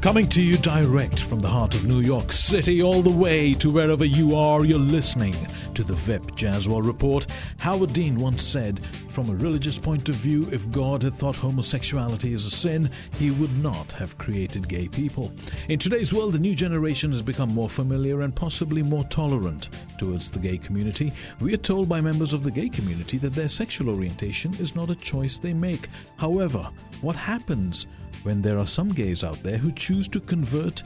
[0.00, 3.70] Coming to you direct from the heart of New York City, all the way to
[3.70, 5.34] wherever you are, you're listening
[5.74, 7.26] to the Vip Jaswal Report.
[7.58, 12.32] Howard Dean once said, From a religious point of view, if God had thought homosexuality
[12.32, 15.34] is a sin, he would not have created gay people.
[15.68, 20.30] In today's world, the new generation has become more familiar and possibly more tolerant towards
[20.30, 21.12] the gay community.
[21.42, 24.88] We are told by members of the gay community that their sexual orientation is not
[24.88, 25.88] a choice they make.
[26.16, 26.70] However,
[27.02, 27.86] what happens
[28.22, 30.82] when there are some gays out there who choose to convert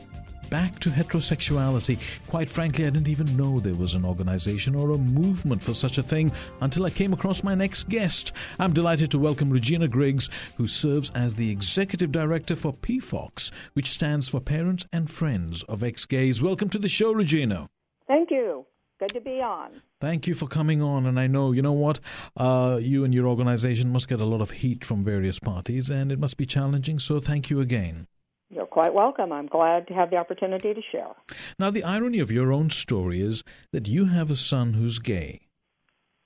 [0.50, 1.98] back to heterosexuality.
[2.28, 5.98] Quite frankly, I didn't even know there was an organization or a movement for such
[5.98, 8.32] a thing until I came across my next guest.
[8.58, 13.90] I'm delighted to welcome Regina Griggs, who serves as the executive director for PFOX, which
[13.90, 16.42] stands for Parents and Friends of Ex Gays.
[16.42, 17.68] Welcome to the show, Regina.
[18.06, 18.66] Thank you.
[19.04, 19.82] Good to be on.
[20.00, 21.04] Thank you for coming on.
[21.04, 22.00] And I know, you know what?
[22.38, 26.10] Uh, you and your organization must get a lot of heat from various parties, and
[26.10, 26.98] it must be challenging.
[26.98, 28.06] So thank you again.
[28.48, 29.30] You're quite welcome.
[29.30, 31.10] I'm glad to have the opportunity to share.
[31.58, 35.48] Now, the irony of your own story is that you have a son who's gay.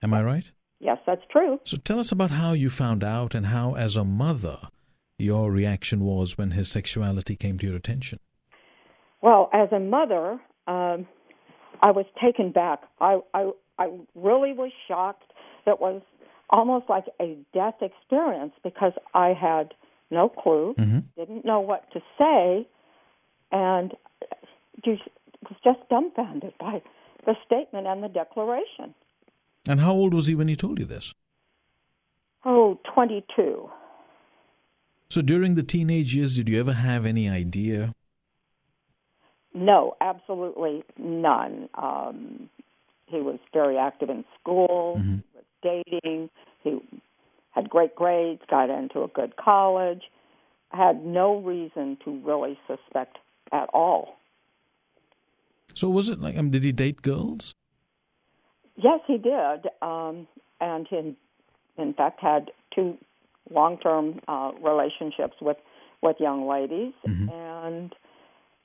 [0.01, 0.45] Am I right?
[0.79, 1.59] Yes, that's true.
[1.65, 4.69] So tell us about how you found out and how, as a mother,
[5.19, 8.21] your reaction was when his sexuality came to your attention.
[9.21, 11.09] Well, as a mother, um,
[11.83, 12.83] I was taken back.
[13.01, 15.33] I, I I really was shocked.
[15.67, 16.03] It was
[16.51, 19.75] almost like a death experience because I had
[20.11, 21.01] no clue, mm-hmm.
[21.17, 22.67] didn't know what to say,
[23.53, 23.95] and
[24.87, 26.83] was just dumbfounded by
[27.27, 28.95] the statement and the declaration.
[29.67, 31.15] And how old was he when he told you this?
[32.45, 33.71] Oh, 22.
[35.11, 37.95] So during the teenage years, did you ever have any idea
[39.59, 41.69] no, absolutely none.
[41.75, 42.49] Um,
[43.07, 45.19] he was very active in school, mm-hmm.
[45.35, 46.31] was dating,
[46.63, 46.79] he
[47.51, 50.03] had great grades, got into a good college,
[50.71, 53.19] had no reason to really suspect
[53.53, 54.17] at all.
[55.75, 57.55] So was it like, um, did he date girls?
[58.77, 60.29] Yes, he did, um,
[60.61, 61.17] and he,
[61.77, 62.97] in fact, had two
[63.51, 65.57] long-term uh, relationships with
[66.01, 67.29] with young ladies, mm-hmm.
[67.29, 67.93] and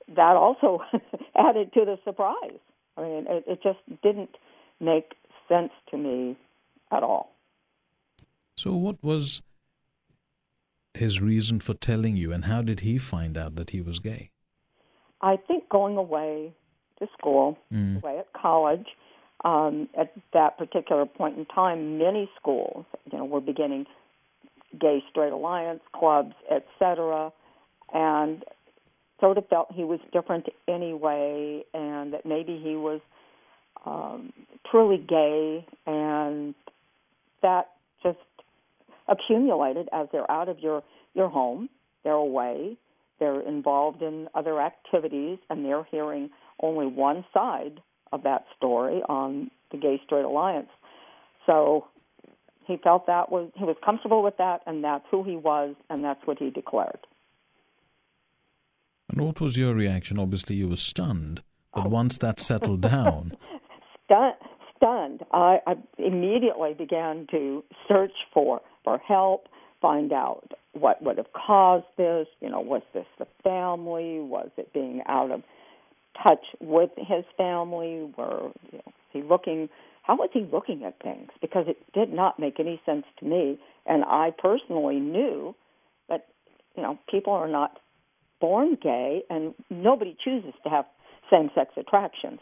[0.08, 0.80] that also
[1.36, 2.58] added to the surprise.
[2.96, 4.36] I mean, it, it just didn't
[4.80, 5.12] make
[5.48, 6.36] sense to me
[6.92, 7.34] at all.
[8.56, 9.42] So, what was
[10.94, 14.30] his reason for telling you, and how did he find out that he was gay?
[15.20, 16.52] I think going away
[17.00, 18.02] to school, mm.
[18.02, 18.86] away at college,
[19.44, 23.86] um, at that particular point in time, many schools, you know, were beginning
[24.80, 27.32] gay straight alliance clubs, etc.
[27.92, 28.44] And
[29.24, 33.00] sort of felt he was different anyway, and that maybe he was
[33.86, 34.34] um,
[34.70, 36.54] truly gay, and
[37.40, 37.70] that
[38.02, 38.18] just
[39.08, 40.82] accumulated as they're out of your
[41.14, 41.70] your home,
[42.02, 42.76] they're away,
[43.18, 46.28] they're involved in other activities, and they're hearing
[46.60, 47.80] only one side
[48.12, 50.68] of that story on the Gay Straight Alliance.
[51.46, 51.86] So
[52.66, 56.04] he felt that was he was comfortable with that, and that's who he was, and
[56.04, 57.06] that's what he declared.
[59.10, 60.18] And what was your reaction?
[60.18, 61.42] Obviously, you were stunned.
[61.74, 61.88] But oh.
[61.88, 63.36] once that settled down.
[64.04, 64.32] Stun-
[64.76, 65.22] stunned.
[65.32, 69.48] I, I immediately began to search for, for help,
[69.80, 72.26] find out what would have caused this.
[72.40, 74.20] You know, was this the family?
[74.20, 75.42] Was it being out of
[76.22, 78.10] touch with his family?
[78.16, 79.68] Were you know, he looking?
[80.02, 81.30] How was he looking at things?
[81.40, 85.54] Because it did not make any sense to me, and I personally knew
[86.08, 86.26] that
[86.76, 87.78] you know people are not
[88.44, 90.84] born gay, and nobody chooses to have
[91.30, 92.40] same sex attractions.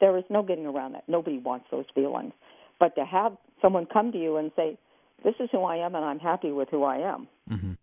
[0.00, 1.04] There is no getting around that.
[1.06, 2.32] Nobody wants those feelings.
[2.80, 4.76] But to have someone come to you and say,
[5.22, 7.74] This is who I am, and I'm happy with who I am, mm-hmm.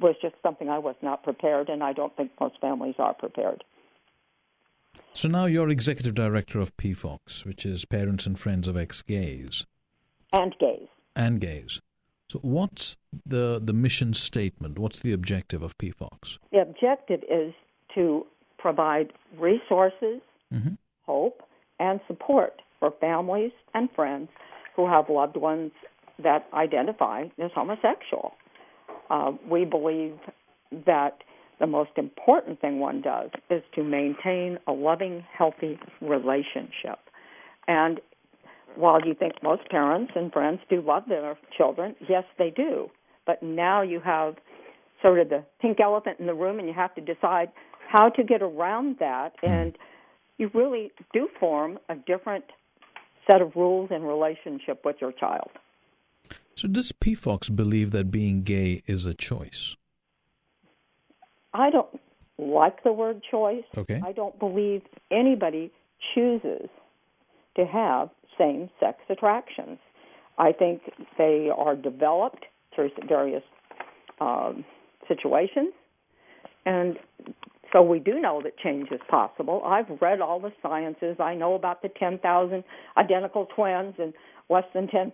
[0.00, 3.64] was just something I was not prepared, and I don't think most families are prepared.
[5.12, 9.66] So now you're executive director of PFOX, which is Parents and Friends of Ex Gays.
[10.32, 10.86] And gays.
[11.16, 11.80] And gays.
[12.30, 12.96] So, what's
[13.26, 14.78] the, the mission statement?
[14.78, 16.38] What's the objective of PFOX?
[16.52, 17.52] The objective is
[17.96, 18.24] to
[18.56, 20.20] provide resources,
[20.52, 20.74] mm-hmm.
[21.06, 21.42] hope,
[21.80, 24.28] and support for families and friends
[24.76, 25.72] who have loved ones
[26.22, 28.34] that identify as homosexual.
[29.10, 30.14] Uh, we believe
[30.86, 31.18] that
[31.58, 37.00] the most important thing one does is to maintain a loving, healthy relationship.
[37.66, 38.00] And
[38.76, 42.90] while you think most parents and friends do love their children, yes, they do.
[43.26, 44.36] But now you have
[45.02, 47.50] sort of the pink elephant in the room, and you have to decide
[47.88, 49.34] how to get around that.
[49.40, 49.50] Hmm.
[49.50, 49.78] And
[50.38, 52.44] you really do form a different
[53.30, 55.50] set of rules in relationship with your child.
[56.54, 59.76] So, does PFOX believe that being gay is a choice?
[61.52, 61.88] I don't
[62.38, 63.64] like the word choice.
[63.76, 64.00] Okay.
[64.04, 65.72] I don't believe anybody
[66.14, 66.68] chooses
[67.56, 69.78] to have same sex attractions.
[70.38, 70.80] I think
[71.18, 73.42] they are developed through various
[74.20, 74.64] um,
[75.06, 75.72] situations.
[76.64, 76.96] And
[77.72, 79.62] so we do know that change is possible.
[79.64, 81.16] I've read all the sciences.
[81.20, 82.64] I know about the 10,000
[82.96, 84.12] identical twins, and
[84.48, 85.12] less than 10%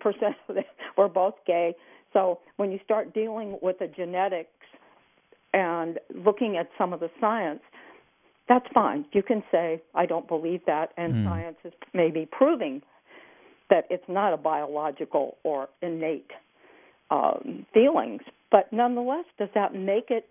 [0.49, 0.63] of them
[0.97, 1.75] were both gay.
[2.13, 4.49] So when you start dealing with the genetics
[5.53, 7.61] and looking at some of the science,
[8.47, 9.05] that's fine.
[9.11, 11.25] You can say, I don't believe that, and mm.
[11.25, 12.81] science is maybe proving
[13.69, 16.31] that it's not a biological or innate
[17.11, 18.21] um, feelings.
[18.51, 20.29] But nonetheless, does that make it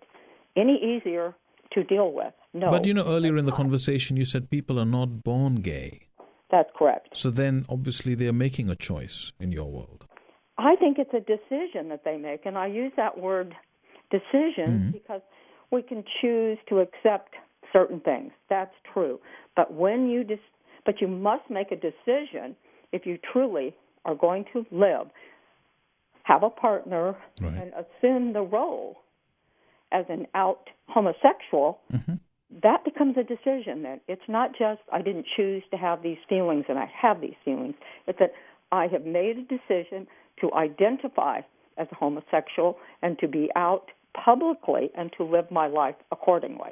[0.55, 1.35] any easier
[1.73, 2.33] to deal with?
[2.53, 2.71] No.
[2.71, 6.07] But you know, earlier in the conversation, you said people are not born gay.
[6.49, 7.09] That's correct.
[7.15, 10.05] So then, obviously, they are making a choice in your world.
[10.57, 13.53] I think it's a decision that they make, and I use that word
[14.09, 14.91] decision mm-hmm.
[14.91, 15.21] because
[15.71, 17.35] we can choose to accept
[17.73, 18.31] certain things.
[18.49, 19.19] That's true.
[19.55, 20.39] But when you dis-
[20.85, 22.55] but you must make a decision
[22.91, 23.75] if you truly
[24.05, 25.07] are going to live,
[26.23, 27.53] have a partner, right.
[27.53, 28.97] and assume the role
[29.91, 31.79] as an out homosexual.
[31.91, 32.15] Mm-hmm.
[32.63, 33.99] That becomes a decision then.
[34.07, 37.75] It's not just I didn't choose to have these feelings and I have these feelings.
[38.07, 38.33] It's that
[38.71, 40.07] I have made a decision
[40.41, 41.41] to identify
[41.77, 46.71] as a homosexual and to be out publicly and to live my life accordingly.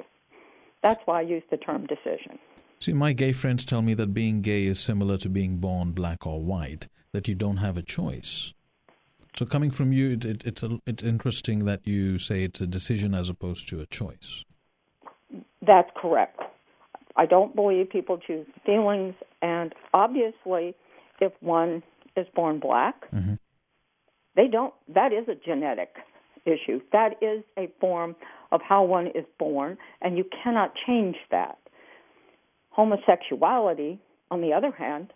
[0.82, 2.38] That's why I use the term decision.
[2.80, 6.26] See, my gay friends tell me that being gay is similar to being born black
[6.26, 8.52] or white, that you don't have a choice.
[9.36, 12.66] So, coming from you, it, it, it's a, it's interesting that you say it's a
[12.66, 14.44] decision as opposed to a choice.
[15.66, 16.40] That's correct.
[17.16, 20.74] I don't believe people choose feelings, and obviously,
[21.20, 21.82] if one
[22.16, 23.34] is born black, mm-hmm.
[24.36, 24.74] they don't.
[24.94, 25.96] That is a genetic
[26.44, 26.80] issue.
[26.92, 28.16] That is a form
[28.52, 31.58] of how one is born, and you cannot change that.
[32.76, 33.98] Homosexuality,
[34.30, 35.12] on the other hand,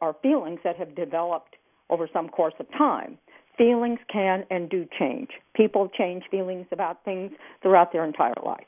[0.00, 1.56] are feelings that have developed
[1.90, 3.18] over some course of time.
[3.56, 5.30] Feelings can and do change.
[5.54, 8.66] People change feelings about things throughout their entire life.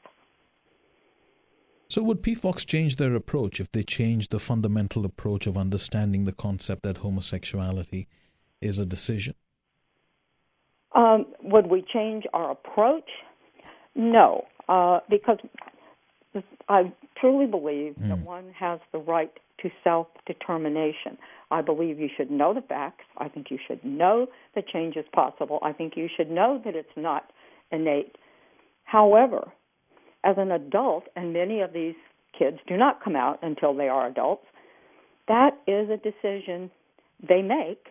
[1.88, 6.32] So, would PFOX change their approach if they changed the fundamental approach of understanding the
[6.32, 8.08] concept that homosexuality
[8.60, 9.34] is a decision?
[10.94, 13.10] Um, would we change our approach?
[13.94, 15.38] No, uh, because
[16.68, 18.08] I truly believe mm.
[18.08, 19.32] that one has the right
[19.62, 21.18] to self determination.
[21.50, 23.04] I believe you should know the facts.
[23.18, 25.58] I think you should know that change is possible.
[25.62, 27.30] I think you should know that it's not
[27.72, 28.16] innate.
[28.84, 29.52] However,
[30.24, 31.94] as an adult, and many of these
[32.38, 34.46] kids do not come out until they are adults,
[35.28, 36.70] that is a decision
[37.26, 37.86] they make,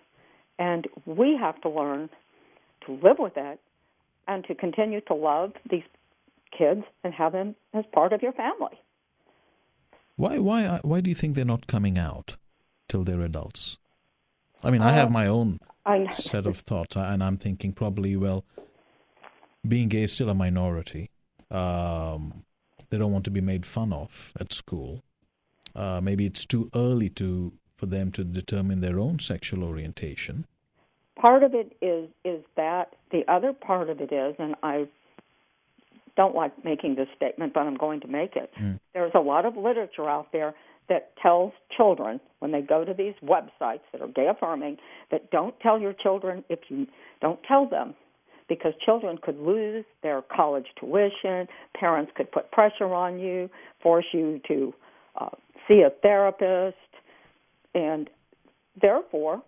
[0.57, 2.09] and we have to learn
[2.85, 3.59] to live with it
[4.27, 5.83] and to continue to love these
[6.57, 8.79] kids and have them as part of your family.
[10.15, 12.35] Why why uh, why do you think they're not coming out
[12.87, 13.77] till they're adults?
[14.63, 15.59] I mean, I have uh, my own
[16.09, 18.43] set of thoughts, uh, and I'm thinking probably well,
[19.65, 21.09] being gay is still a minority.
[21.49, 22.43] Um,
[22.89, 25.03] they don't want to be made fun of at school.
[25.75, 30.45] Uh, maybe it's too early to for them to determine their own sexual orientation.
[31.15, 34.87] Part of it is is that the other part of it is, and I
[36.15, 38.51] don't like making this statement, but I'm going to make it.
[38.59, 38.79] Mm.
[38.93, 40.53] There's a lot of literature out there
[40.89, 44.77] that tells children when they go to these websites that are gay affirming
[45.11, 46.87] that don't tell your children if you
[47.21, 47.93] don't tell them
[48.49, 51.47] because children could lose their college tuition,
[51.79, 53.49] parents could put pressure on you,
[53.81, 54.73] force you to
[55.21, 55.29] uh,
[55.67, 56.75] see a therapist,
[57.75, 58.09] and
[58.81, 59.43] therefore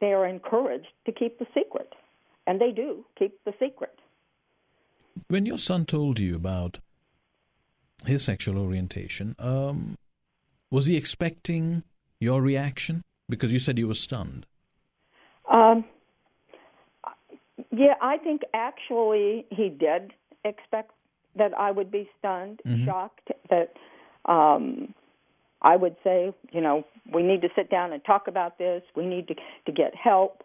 [0.00, 1.92] they are encouraged to keep the secret.
[2.46, 3.95] And they do keep the secret.
[5.28, 6.78] When your son told you about
[8.04, 9.96] his sexual orientation, um,
[10.70, 11.82] was he expecting
[12.20, 13.02] your reaction?
[13.28, 14.46] Because you said you were stunned.
[15.50, 15.84] Um,
[17.70, 20.12] yeah, I think actually he did
[20.44, 20.92] expect
[21.36, 22.86] that I would be stunned, mm-hmm.
[22.86, 23.74] shocked, that
[24.24, 24.94] um,
[25.62, 28.82] I would say, you know, we need to sit down and talk about this.
[28.94, 30.42] We need to to get help.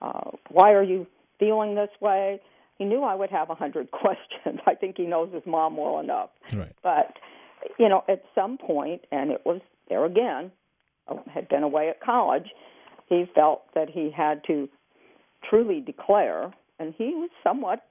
[0.00, 1.06] Uh, why are you
[1.38, 2.40] feeling this way?
[2.78, 4.60] He knew I would have a hundred questions.
[4.66, 6.30] I think he knows his mom well enough.
[6.52, 6.74] Right.
[6.82, 7.16] But
[7.78, 10.50] you know, at some point, and it was there again,
[11.32, 12.48] had been away at college.
[13.08, 14.68] He felt that he had to
[15.48, 17.84] truly declare, and he was somewhat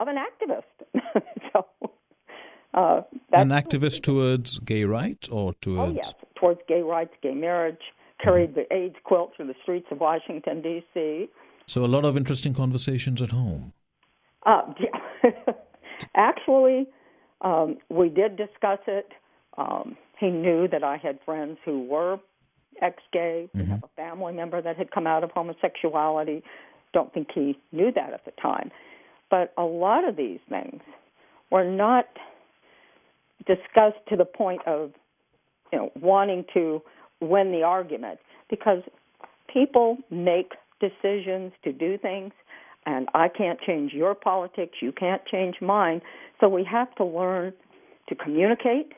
[0.00, 1.02] of an activist.
[1.52, 1.66] so,
[2.74, 5.92] uh, an activist towards gay rights or towards?
[5.92, 7.80] Oh yes, towards gay rights, gay marriage.
[8.22, 11.28] Carried the AIDS quilt through the streets of Washington D.C.
[11.66, 13.72] So a lot of interesting conversations at home.
[14.44, 14.62] Uh.
[16.14, 16.86] Actually,
[17.42, 19.08] Um, we did discuss it.
[19.58, 22.20] Um, he knew that I had friends who were
[22.80, 23.48] ex-gay.
[23.56, 23.72] We Mm-hmm.
[23.72, 26.42] have a family member that had come out of homosexuality.
[26.92, 28.70] Don't think he knew that at the time.
[29.30, 30.82] But a lot of these things
[31.50, 32.06] were not
[33.46, 34.92] discussed to the point of,
[35.72, 36.82] you know, wanting to
[37.20, 38.18] win the argument
[38.48, 38.82] because
[39.52, 42.32] people make decisions to do things
[42.86, 46.00] and I can't change your politics, you can't change mine.
[46.40, 47.52] So we have to learn
[48.08, 48.92] to communicate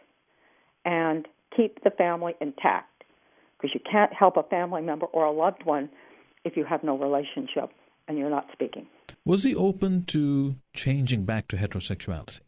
[0.85, 1.27] and
[1.57, 3.05] keep the family intact
[3.57, 5.89] because you can't help a family member or a loved one
[6.45, 7.71] if you have no relationship
[8.09, 8.87] and you're not speaking.
[9.25, 12.41] Was he open to changing back to heterosexuality?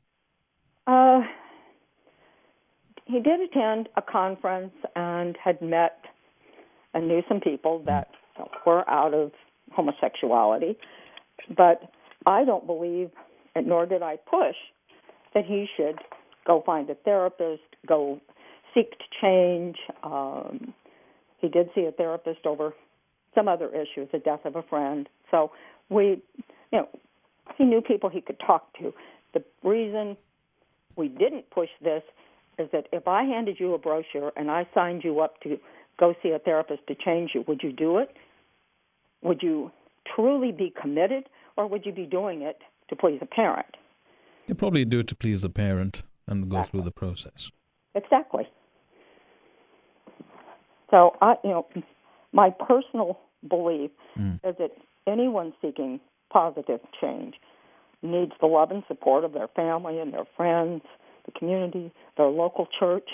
[0.87, 1.21] Uh,
[3.07, 6.01] he did attend a conference and had met
[6.93, 8.09] and knew some people that
[8.67, 9.33] were out of
[9.73, 10.77] homosexuality,
[11.57, 11.83] but
[12.27, 13.11] I don't believe,
[13.55, 14.57] nor did I push,
[15.35, 15.99] that he should
[16.47, 18.21] go find a therapist, go
[18.75, 19.77] seek to change.
[20.03, 20.75] Um,
[21.39, 22.73] he did see a therapist over
[23.35, 25.09] some other issues, the death of a friend.
[25.31, 25.51] So
[25.91, 26.23] we,
[26.73, 26.89] you know,
[27.57, 28.93] he knew people he could talk to.
[29.35, 30.17] The reason
[30.97, 32.03] we didn't push this
[32.59, 35.59] is that if I handed you a brochure and I signed you up to
[35.99, 38.11] go see a therapist to change you, would you do it?
[39.23, 39.71] Would you
[40.15, 41.25] truly be committed,
[41.57, 42.59] or would you be doing it
[42.89, 43.77] to please a parent?
[44.47, 47.51] You probably do it to please the parent and go through the process.
[47.95, 48.49] Exactly.
[50.91, 51.67] So I, you know,
[52.33, 54.35] my personal belief hmm.
[54.45, 54.71] is that
[55.07, 57.35] anyone seeking positive change
[58.03, 60.83] needs the love and support of their family and their friends,
[61.25, 63.09] the community, their local church.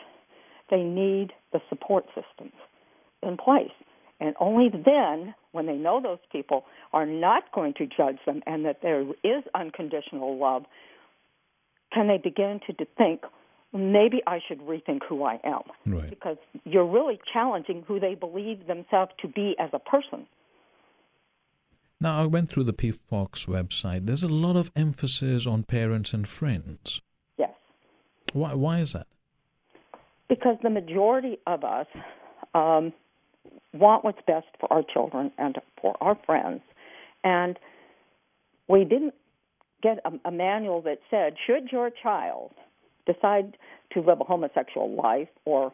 [0.71, 2.55] They need the support systems
[3.23, 3.71] in place.
[4.21, 8.65] And only then, when they know those people are not going to judge them and
[8.65, 10.65] that there is unconditional love,
[11.93, 13.23] can they begin to think,
[13.73, 15.63] maybe I should rethink who I am.
[15.87, 16.09] Right.
[16.09, 20.27] Because you're really challenging who they believe themselves to be as a person.
[22.01, 24.07] Now, I went through the PFOX website.
[24.07, 27.01] There's a lot of emphasis on parents and friends.
[27.39, 27.51] Yes.
[28.33, 29.07] Why, why is that?
[30.29, 31.87] Because the majority of us
[32.55, 32.93] um,
[33.73, 36.61] want what's best for our children and for our friends.
[37.25, 37.59] And
[38.69, 39.15] we didn't
[39.83, 42.53] get a, a manual that said, should your child
[43.07, 43.57] decide
[43.93, 45.73] to live a homosexual life or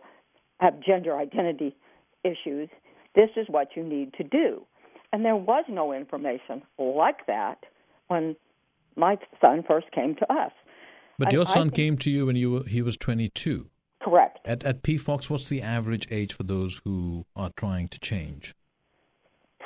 [0.61, 1.76] have gender identity
[2.25, 2.69] issues,
[3.14, 4.62] this is what you need to do.
[5.12, 7.59] And there was no information like that
[8.09, 8.37] when
[8.97, 10.52] my son first came to us.
[11.19, 13.69] But And your son think- came to you when you were, he was 22.
[14.09, 14.38] Correct.
[14.45, 18.55] At, at PFOX, what's the average age for those who are trying to change?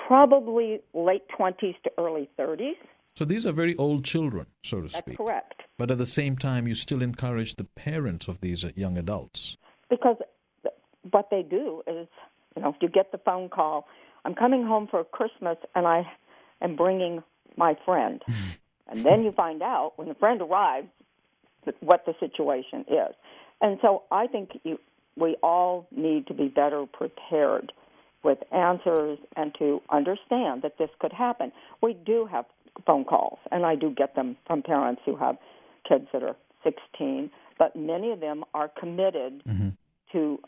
[0.07, 2.75] Probably late 20s to early 30s.
[3.15, 5.17] So these are very old children, so to That's speak.
[5.19, 5.63] correct.
[5.79, 9.57] But at the same time, you still encourage the parents of these uh, young adults.
[9.89, 10.17] Because
[11.11, 12.09] what they do is,
[12.57, 13.87] you know, you get the phone call,
[14.25, 16.11] I'm coming home for Christmas and I
[16.61, 17.23] am bringing
[17.57, 18.23] my friend.
[18.89, 20.89] and then you find out when the friend arrives
[21.81, 23.15] what the situation is.
[23.63, 24.79] And so I think you,
[25.17, 27.73] we all need to be better prepared
[28.25, 31.53] with answers and to understand that this could happen.
[31.81, 32.45] We do have
[32.87, 35.37] phone calls, and I do get them from parents who have
[35.89, 39.71] kids that are 16, but many of them are committed mm-hmm.
[40.13, 40.39] to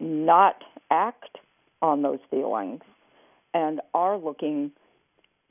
[0.00, 1.38] not act
[1.82, 2.80] on those feelings
[3.54, 4.70] and are looking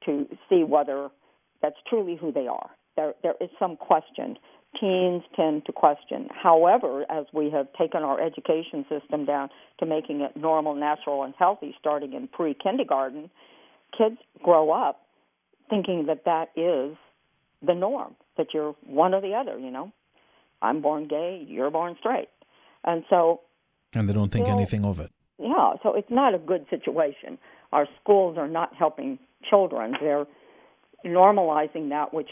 [0.05, 1.09] to see whether
[1.61, 2.69] that's truly who they are.
[2.95, 4.37] There, there is some question.
[4.79, 6.27] Teens tend to question.
[6.31, 11.33] However, as we have taken our education system down to making it normal, natural, and
[11.37, 13.29] healthy starting in pre kindergarten,
[13.97, 15.01] kids grow up
[15.69, 16.95] thinking that that is
[17.65, 19.91] the norm, that you're one or the other, you know.
[20.61, 22.29] I'm born gay, you're born straight.
[22.83, 23.41] And so
[23.93, 25.11] And they don't think anything of it.
[25.39, 27.37] yeah, so it's not a good situation.
[27.71, 29.19] Our schools are not helping
[29.49, 29.95] children.
[29.99, 30.25] They're
[31.05, 32.29] normalizing that, which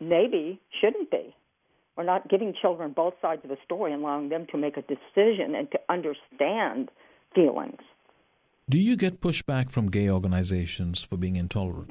[0.00, 1.34] maybe shouldn't be.
[1.96, 4.82] We're not giving children both sides of the story and allowing them to make a
[4.82, 6.90] decision and to understand
[7.34, 7.80] feelings.
[8.70, 11.90] Do you get pushback from gay organizations for being intolerant?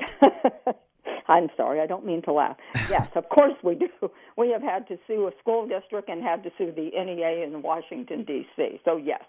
[1.28, 2.58] I'm sorry, I don't mean to laugh.
[2.90, 3.88] Yes, of course we do.
[4.38, 7.62] We have had to sue a school district and had to sue the NEA in
[7.62, 8.82] Washington, D.C.
[8.84, 9.22] So, yes,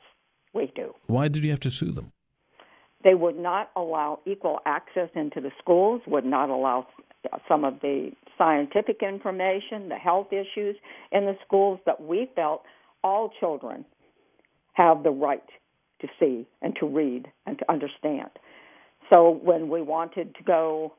[0.55, 0.95] we do.
[1.07, 2.12] Why did you have to sue them?
[3.05, 6.87] They would not allow equal access into the schools, would not allow
[7.49, 10.76] some of the scientific information, the health issues
[11.11, 12.62] in the schools that we felt
[13.05, 13.85] all children
[14.75, 15.43] have the right
[16.00, 18.31] to see and to read and to understand.
[19.11, 20.95] So when we wanted to go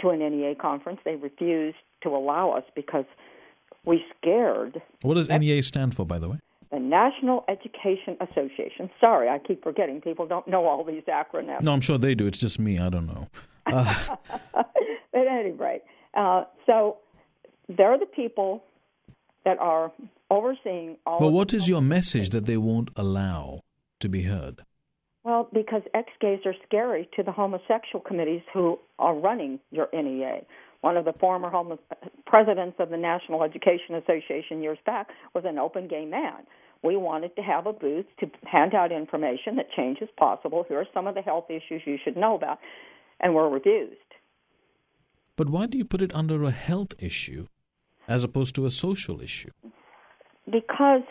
[0.00, 3.04] to an NEA conference, they refused to allow us because
[3.84, 4.80] we scared.
[5.02, 6.38] What does NEA stand for, by the way?
[6.70, 8.88] The National Education Association.
[8.98, 10.00] Sorry, I keep forgetting.
[10.00, 11.60] People don't know all these acronyms.
[11.60, 12.26] No, I'm sure they do.
[12.26, 12.78] It's just me.
[12.78, 13.28] I don't know.
[13.66, 14.16] Uh.
[15.14, 15.82] At any rate,
[16.14, 16.96] uh, so
[17.68, 18.62] they're the people
[19.44, 19.92] that are
[20.30, 21.20] overseeing all.
[21.20, 23.60] But what is your message that they won't allow
[24.00, 24.62] to be heard?
[25.24, 30.40] Well, because ex gays are scary to the homosexual committees who are running your NEA.
[30.80, 31.78] One of the former homo-
[32.26, 36.44] presidents of the National Education Association years back was an open gay man.
[36.82, 40.64] We wanted to have a booth to hand out information that change is possible.
[40.66, 42.58] Here are some of the health issues you should know about,
[43.20, 43.94] and we're refused.
[45.36, 47.46] But why do you put it under a health issue
[48.06, 49.50] as opposed to a social issue?
[50.50, 51.02] Because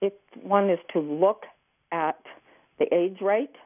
[0.00, 1.44] if one is to look
[1.90, 2.20] at
[2.78, 3.56] the AIDS rate,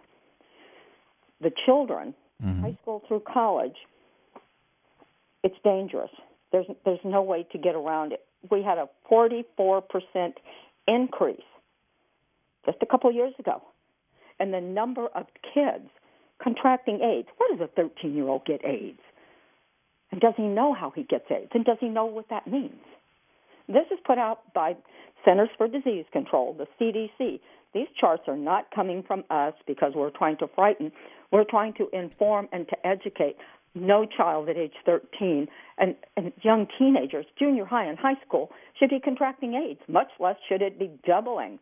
[1.41, 2.63] the children, mm-hmm.
[2.63, 3.77] high school through college,
[5.43, 6.11] it's dangerous.
[6.53, 8.25] There's there's no way to get around it.
[8.51, 9.83] We had a 44%
[10.89, 11.41] increase
[12.67, 13.63] just a couple of years ago
[14.39, 15.89] in the number of kids
[16.43, 17.29] contracting AIDS.
[17.37, 19.01] What does a 13 year old get AIDS?
[20.13, 21.51] And does he know how he gets AIDS?
[21.55, 22.81] And does he know what that means?
[23.69, 24.77] This is put out by
[25.25, 27.41] Centers for Disease Control, the CDC.
[27.73, 30.91] These charts are not coming from us because we're trying to frighten.
[31.31, 33.37] We're trying to inform and to educate.
[33.73, 35.47] No child at age 13
[35.79, 40.35] and, and young teenagers, junior high and high school, should be contracting AIDS, much less
[40.49, 41.61] should it be doubling.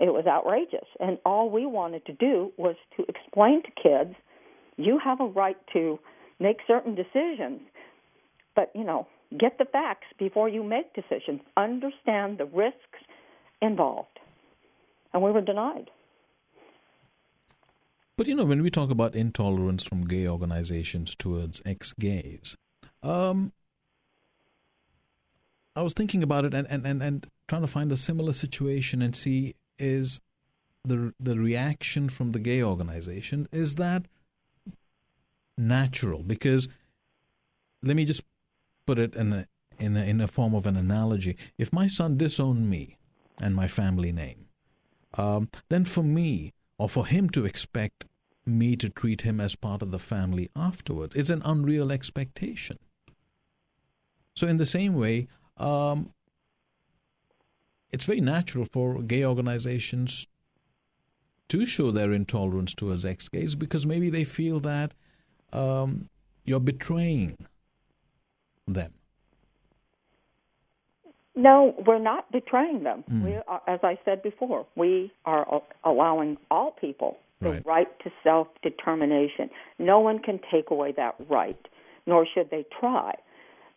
[0.00, 0.86] It was outrageous.
[0.98, 4.14] And all we wanted to do was to explain to kids
[4.76, 5.98] you have a right to
[6.40, 7.60] make certain decisions,
[8.56, 9.06] but, you know,
[9.38, 11.40] get the facts before you make decisions.
[11.56, 12.98] Understand the risks
[13.62, 14.18] involved
[15.12, 15.90] and we were denied.
[18.16, 22.56] But you know, when we talk about intolerance from gay organizations towards ex-gays,
[23.02, 23.52] um,
[25.74, 29.00] I was thinking about it and, and, and, and trying to find a similar situation
[29.00, 30.20] and see is
[30.84, 34.06] the the reaction from the gay organization is that
[35.56, 36.68] natural because
[37.82, 38.22] let me just
[38.86, 39.46] put it in a,
[39.78, 42.96] in a, in a form of an analogy if my son disowned me
[43.40, 44.46] and my family name
[45.16, 48.06] um, then for me or for him to expect
[48.46, 52.78] me to treat him as part of the family afterwards is an unreal expectation.
[54.34, 56.14] So, in the same way, um,
[57.90, 60.26] it's very natural for gay organizations
[61.48, 64.94] to show their intolerance towards ex gays because maybe they feel that
[65.52, 66.08] um,
[66.44, 67.36] you're betraying
[68.66, 68.92] them.
[71.36, 73.04] No, we're not betraying them.
[73.10, 73.24] Mm.
[73.24, 78.10] We are, as I said before, we are allowing all people the right, right to
[78.22, 79.48] self determination.
[79.78, 81.58] No one can take away that right,
[82.06, 83.14] nor should they try.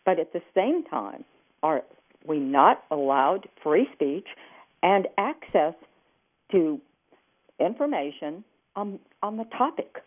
[0.04, 1.24] But at the same time,
[1.62, 1.82] are
[2.26, 4.26] we not allowed free speech
[4.82, 5.74] and access
[6.52, 6.80] to
[7.58, 8.44] information
[8.76, 10.02] on on the topic?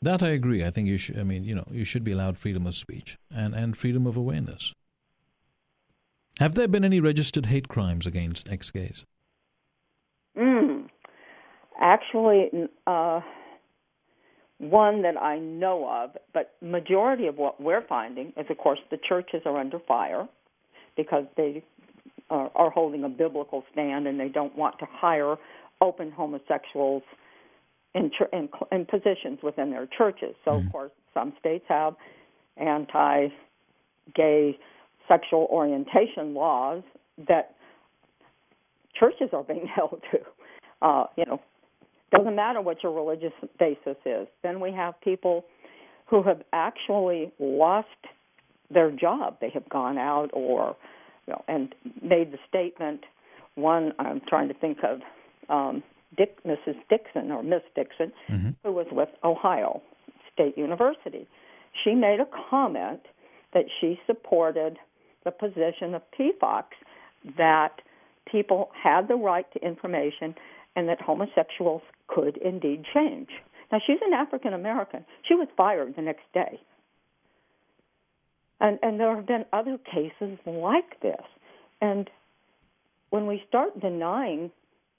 [0.00, 0.64] That I agree.
[0.64, 1.18] I think you should.
[1.18, 4.16] I mean, you know, you should be allowed freedom of speech and and freedom of
[4.16, 4.72] awareness.
[6.38, 9.04] Have there been any registered hate crimes against ex gays?
[10.36, 10.88] Mm.
[11.80, 12.50] Actually,
[12.86, 13.20] uh,
[14.58, 18.98] one that I know of, but majority of what we're finding is, of course, the
[19.08, 20.28] churches are under fire
[20.96, 21.64] because they
[22.30, 25.36] are, are holding a biblical stand and they don't want to hire
[25.80, 27.02] open homosexuals
[27.94, 30.34] in, in, in positions within their churches.
[30.44, 30.66] So, mm.
[30.66, 31.94] of course, some states have
[32.56, 34.58] anti-gay
[35.06, 36.82] sexual orientation laws
[37.28, 37.54] that
[38.98, 40.18] churches are being held to.
[40.80, 41.40] Uh, you know,
[42.10, 44.26] doesn't matter what your religious basis is.
[44.42, 45.44] Then we have people
[46.06, 47.88] who have actually lost
[48.70, 49.36] their job.
[49.40, 50.76] They have gone out or,
[51.26, 53.04] you know, and made the statement.
[53.56, 55.00] One, I'm trying to think of
[55.48, 55.82] um,
[56.16, 56.76] Dick, Mrs.
[56.88, 58.50] Dixon or Miss Dixon, mm-hmm.
[58.64, 59.82] who was with Ohio
[60.32, 61.26] State University.
[61.84, 63.00] She made a comment
[63.52, 64.78] that she supported
[65.24, 66.64] the position of PFOX
[67.36, 67.80] that
[68.30, 70.34] people had the right to information
[70.76, 73.28] and that homosexuals could indeed change.
[73.70, 75.04] Now, she's an African American.
[75.26, 76.60] She was fired the next day.
[78.60, 81.22] And, and there have been other cases like this.
[81.80, 82.10] And
[83.10, 84.50] when we start denying,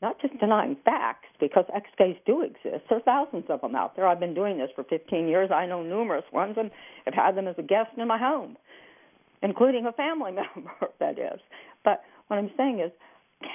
[0.01, 3.95] not just denying facts, because ex gays do exist, there are thousands of them out
[3.95, 4.07] there.
[4.07, 5.51] I've been doing this for 15 years.
[5.51, 6.71] I know numerous ones and
[7.05, 8.57] have had them as a guest in my home
[9.41, 11.39] including a family member, that is.
[11.83, 12.91] But what I'm saying is,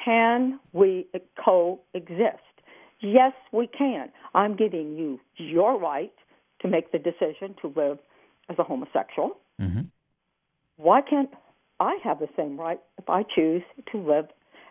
[0.05, 1.07] can we
[1.45, 2.39] coexist?
[3.01, 4.09] Yes, we can.
[4.35, 6.13] I'm giving you your right
[6.61, 7.99] to make the decision to live
[8.49, 9.37] as a homosexual.
[9.61, 9.83] Mm-hmm.
[10.77, 11.31] Why can't
[11.81, 14.27] I have the same right if I choose to live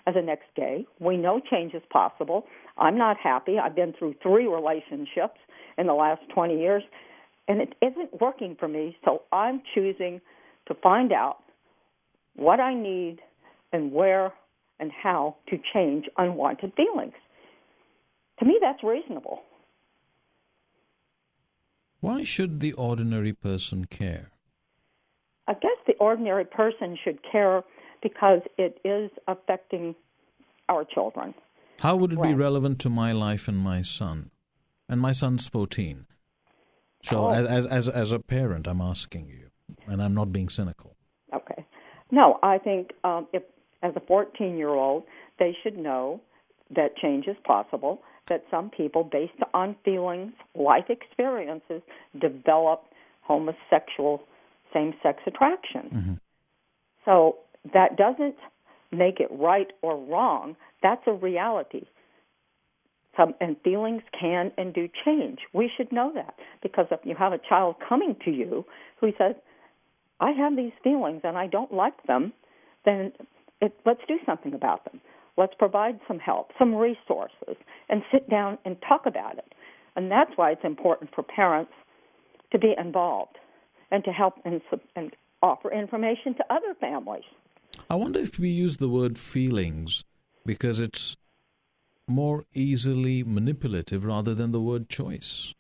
[0.06, 0.86] as an ex gay.
[1.00, 2.46] We know change is possible.
[2.78, 3.58] I'm not happy.
[3.58, 5.40] I've been through three relationships
[5.78, 6.84] in the last 20 years,
[7.48, 10.22] and it isn't working for me, so I'm choosing
[10.68, 11.38] to find out
[12.36, 13.20] what I need
[13.72, 14.34] and where
[14.80, 17.14] and how to change unwanted feelings.
[18.40, 19.42] To me, that's reasonable.
[22.00, 24.32] Why should the ordinary person care?
[25.48, 27.64] I guess the ordinary person should care
[28.04, 29.96] because it is affecting
[30.70, 31.34] our children.
[31.80, 34.30] How would it be relevant to my life and my son?
[34.88, 36.06] And my son's 14.
[37.04, 37.32] So, oh.
[37.32, 39.50] as, as, as a parent, I'm asking you,
[39.88, 40.96] and I'm not being cynical.
[41.34, 41.66] Okay.
[42.12, 43.44] No, I think um, if,
[43.82, 45.04] as a 14 year old,
[45.40, 46.22] they should know
[46.76, 51.82] that change is possible, that some people, based on feelings, life experiences,
[52.20, 52.84] develop
[53.22, 54.22] homosexual
[54.74, 55.90] same sex attraction.
[55.94, 56.14] Mm-hmm.
[57.06, 57.38] So
[57.74, 58.36] that doesn't
[58.92, 60.56] make it right or wrong.
[60.82, 61.86] That's a reality.
[63.16, 65.40] Some, and feelings can and do change.
[65.54, 68.66] We should know that because if you have a child coming to you
[69.00, 69.36] who says,
[70.20, 72.34] "I have these feelings and I don't like them,"
[72.86, 73.14] then
[73.62, 75.00] it, let's do something about them.
[75.38, 77.56] Let's provide some help, some resources,
[77.90, 79.54] and sit down and talk about it.
[79.96, 81.72] And that's why it's important for parents
[82.52, 83.38] to be involved
[83.92, 84.62] and to help and,
[84.96, 87.24] and offer information to other families.
[87.94, 90.04] I wonder if we use the word feelings
[90.48, 91.16] because it's
[92.08, 95.54] more easily manipulative rather than the word choice.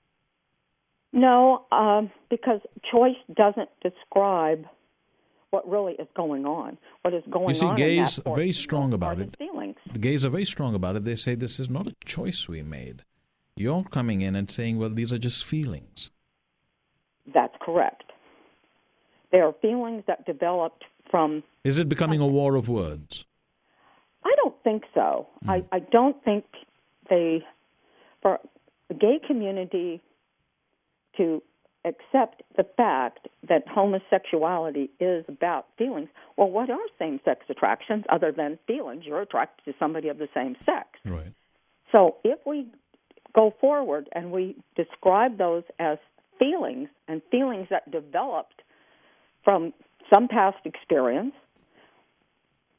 [1.12, 4.66] No, um, because choice doesn't describe
[5.52, 6.80] what really is going on.
[7.04, 7.50] What is going on?
[7.50, 9.36] You see, on gays are very strong about it.
[9.38, 9.76] Feelings.
[9.92, 11.04] The gays are very strong about it.
[11.04, 13.04] They say this is not a choice we made.
[13.56, 16.10] You're coming in and saying, well, these are just feelings.
[17.32, 18.06] That's correct.
[19.32, 21.44] They are feelings that developed from.
[21.64, 23.26] Is it becoming a war of words?
[24.26, 25.28] I don't think so.
[25.46, 25.50] Mm.
[25.72, 26.44] I, I don't think
[27.08, 27.46] they,
[28.24, 28.40] for
[28.88, 30.02] the gay community
[31.18, 31.44] to
[31.86, 36.10] accept the fact that homosexuality is about feelings.
[36.36, 39.04] Well, what are same sex attractions other than feelings?
[39.06, 40.88] You're attracted to somebody of the same sex.
[41.06, 41.34] Right.
[41.92, 42.66] So if we
[43.36, 46.00] go forward and we describe those as
[46.40, 48.64] feelings and feelings that developed
[49.44, 49.74] from
[50.12, 51.34] some past experience,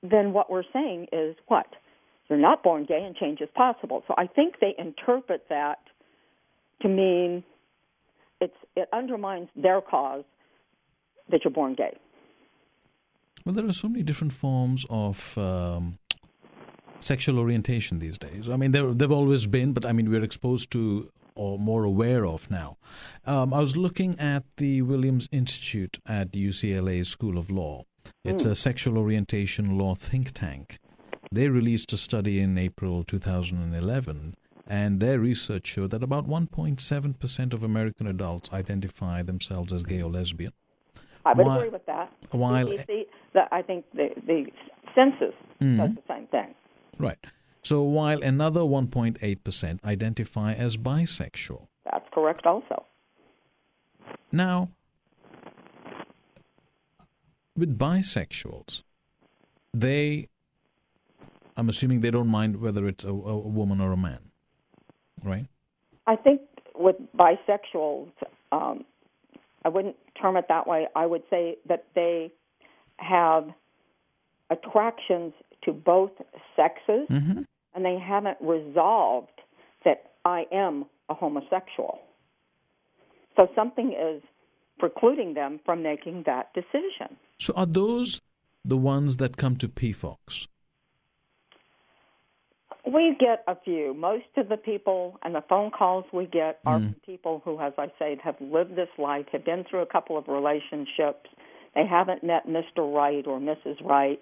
[0.03, 1.67] then what we're saying is what?
[2.29, 4.03] You're not born gay and change is possible.
[4.09, 5.79] So I think they interpret that
[6.83, 7.45] to mean
[8.41, 10.25] it's it undermines their cause
[11.31, 11.97] that you're born gay.
[13.45, 15.99] Well, there are so many different forms of um,
[17.01, 18.49] sexual orientation these days.
[18.49, 22.27] I mean, there they've always been, but I mean, we're exposed to or more aware
[22.27, 22.77] of now.
[23.27, 27.85] Um, I was looking at the Williams Institute at UCLA School of Law.
[28.25, 28.51] It's mm.
[28.51, 30.79] a sexual orientation law think tank.
[31.33, 37.62] They released a study in April 2011, and their research showed that about 1.7% of
[37.62, 40.53] American adults identify themselves as gay or lesbian.
[41.25, 42.12] I would while, agree with that.
[42.31, 43.07] While, the,
[43.51, 44.47] I think the, the
[44.94, 45.79] census mm-hmm.
[45.79, 46.55] does the same thing.
[46.99, 47.18] Right.
[47.64, 51.66] So while another 1.8% identify as bisexual.
[51.90, 52.85] That's correct also.
[54.31, 54.68] Now,
[57.57, 58.83] with bisexuals,
[59.72, 60.29] they,
[61.57, 64.20] I'm assuming they don't mind whether it's a, a woman or a man,
[65.24, 65.46] right?
[66.07, 66.42] I think
[66.74, 68.11] with bisexuals,
[68.53, 68.85] um,
[69.64, 70.87] I wouldn't term it that way.
[70.94, 72.31] I would say that they
[72.98, 73.48] have
[74.50, 76.11] attractions to both
[76.57, 77.09] sexes.
[77.09, 77.40] Mm-hmm
[77.75, 79.41] and they haven't resolved
[79.85, 82.01] that I am a homosexual.
[83.37, 84.23] So something is
[84.79, 87.17] precluding them from making that decision.
[87.39, 88.21] So are those
[88.65, 90.47] the ones that come to PFOX?
[92.87, 93.95] We get a few.
[93.95, 96.95] Most of the people and the phone calls we get are mm.
[97.05, 100.29] people who, as I say, have lived this life, have been through a couple of
[100.29, 101.31] relationships.
[101.75, 102.95] They haven't met Mr.
[102.95, 103.83] Right or Mrs.
[103.83, 104.21] Right,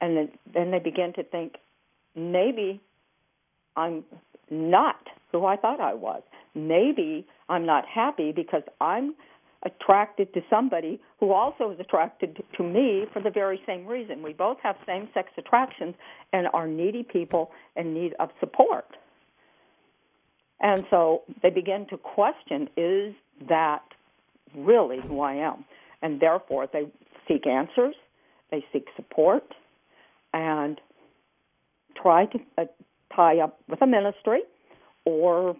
[0.00, 1.56] and then, then they begin to think,
[2.14, 2.80] maybe
[3.76, 4.04] I'm
[4.50, 6.22] not who I thought I was.
[6.54, 9.14] Maybe I'm not happy because I'm
[9.62, 14.22] attracted to somebody who also is attracted to me for the very same reason.
[14.22, 15.94] We both have same sex attractions
[16.32, 18.86] and are needy people in need of support.
[20.60, 23.14] And so they begin to question is
[23.48, 23.82] that
[24.56, 25.64] really who I am?
[26.02, 26.86] And therefore they
[27.28, 27.94] seek answers,
[28.50, 29.44] they seek support,
[30.32, 30.80] and
[32.00, 32.64] try to uh,
[33.14, 34.40] tie up with a ministry
[35.04, 35.56] or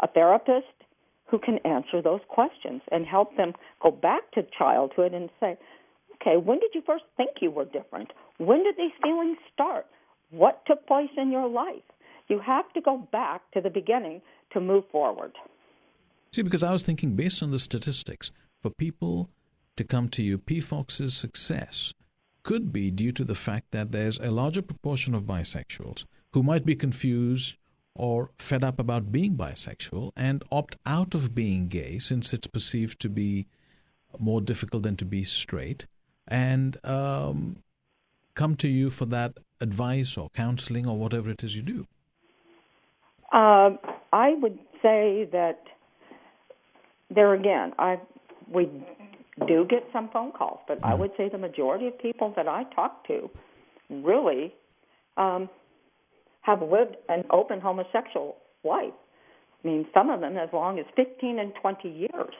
[0.00, 0.66] a therapist
[1.30, 5.58] who can answer those questions and help them go back to childhood and say,
[6.14, 8.12] okay, when did you first think you were different?
[8.38, 9.86] When did these feelings start?
[10.30, 11.82] What took place in your life?
[12.28, 14.20] You have to go back to the beginning
[14.52, 15.32] to move forward.
[16.32, 19.30] See, because I was thinking, based on the statistics, for people
[19.76, 21.94] to come to you, PFOX's success
[22.42, 26.64] could be due to the fact that there's a larger proportion of bisexuals who might
[26.64, 27.56] be confused
[27.94, 33.00] or fed up about being bisexual and opt out of being gay since it's perceived
[33.00, 33.46] to be
[34.18, 35.86] more difficult than to be straight
[36.26, 37.62] and um,
[38.34, 41.86] come to you for that advice or counseling or whatever it is you do?
[43.32, 43.70] Uh,
[44.12, 45.62] I would say that
[47.10, 47.98] there again, I
[48.50, 48.68] we
[49.46, 51.00] do get some phone calls, but I mm-hmm.
[51.02, 53.30] would say the majority of people that I talk to
[53.90, 54.54] really
[55.16, 55.48] um,
[56.42, 58.92] have lived an open homosexual life.
[59.64, 62.34] I mean, some of them as long as 15 and 20 years.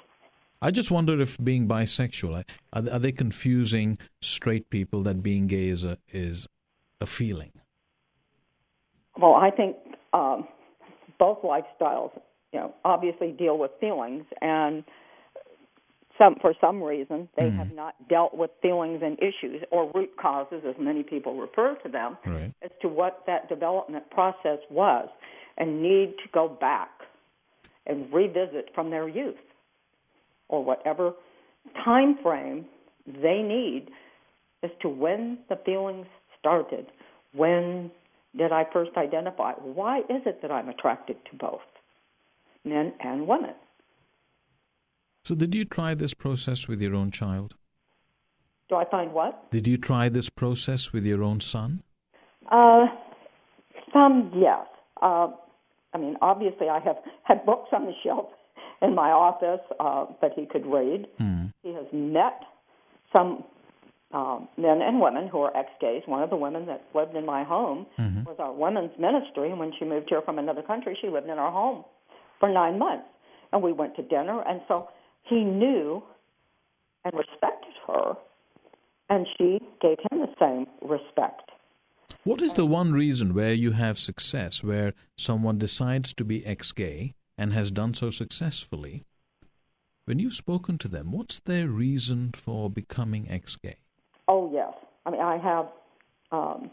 [0.61, 5.69] I just wonder if being bisexual are, are they confusing straight people that being gay
[5.69, 6.49] is a is
[7.01, 7.53] a feeling?
[9.17, 9.77] Well, I think
[10.13, 10.49] um,
[11.19, 12.11] both lifestyles,
[12.53, 14.85] you know, obviously deal with feelings, and
[16.19, 17.57] some for some reason they mm.
[17.57, 21.89] have not dealt with feelings and issues or root causes, as many people refer to
[21.89, 22.53] them, right.
[22.63, 25.09] as to what that development process was,
[25.57, 26.91] and need to go back
[27.87, 29.37] and revisit from their youth
[30.49, 31.13] or whatever
[31.85, 32.67] time frame
[33.07, 33.89] they need
[34.63, 36.07] as to when the feelings
[36.39, 36.87] started.
[37.33, 37.91] When
[38.37, 39.53] did I first identify?
[39.53, 41.61] Why is it that I'm attracted to both
[42.65, 43.55] men and women?
[45.29, 47.55] So, did you try this process with your own child?
[48.71, 49.51] Do I find what?
[49.51, 51.83] Did you try this process with your own son?
[52.51, 52.87] Uh,
[53.93, 54.65] some, yes.
[55.03, 55.29] Uh,
[55.93, 58.29] I mean, obviously, I have had books on the shelf
[58.81, 61.07] in my office uh, that he could read.
[61.21, 61.53] Mm.
[61.63, 62.41] He has met
[63.13, 63.45] some
[64.13, 66.05] um, men and women who are ex-gays.
[66.07, 68.23] One of the women that lived in my home mm-hmm.
[68.23, 71.39] was our women's ministry, and when she moved here from another country, she lived in
[71.39, 71.85] our home
[72.41, 73.05] for nine months,
[73.53, 74.89] and we went to dinner, and so
[75.29, 76.03] he knew
[77.05, 78.17] and respected her,
[79.09, 81.51] and she gave him the same respect.
[82.25, 87.15] What is the one reason where you have success, where someone decides to be ex-gay
[87.37, 89.05] and has done so successfully?
[90.05, 93.77] When you've spoken to them, what's their reason for becoming ex-gay?
[94.27, 94.73] Oh yes,
[95.07, 95.67] I mean I have
[96.33, 96.71] um,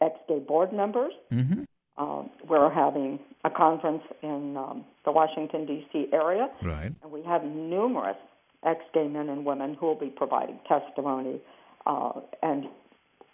[0.00, 1.12] ex-gay board members.
[1.32, 1.62] Mm-hmm.
[1.98, 6.08] Um, we're having a conference in um, the Washington D.C.
[6.12, 6.92] area, right?
[7.02, 8.16] And we have numerous
[8.64, 11.40] ex-gay men and women who will be providing testimony,
[11.86, 12.66] uh, and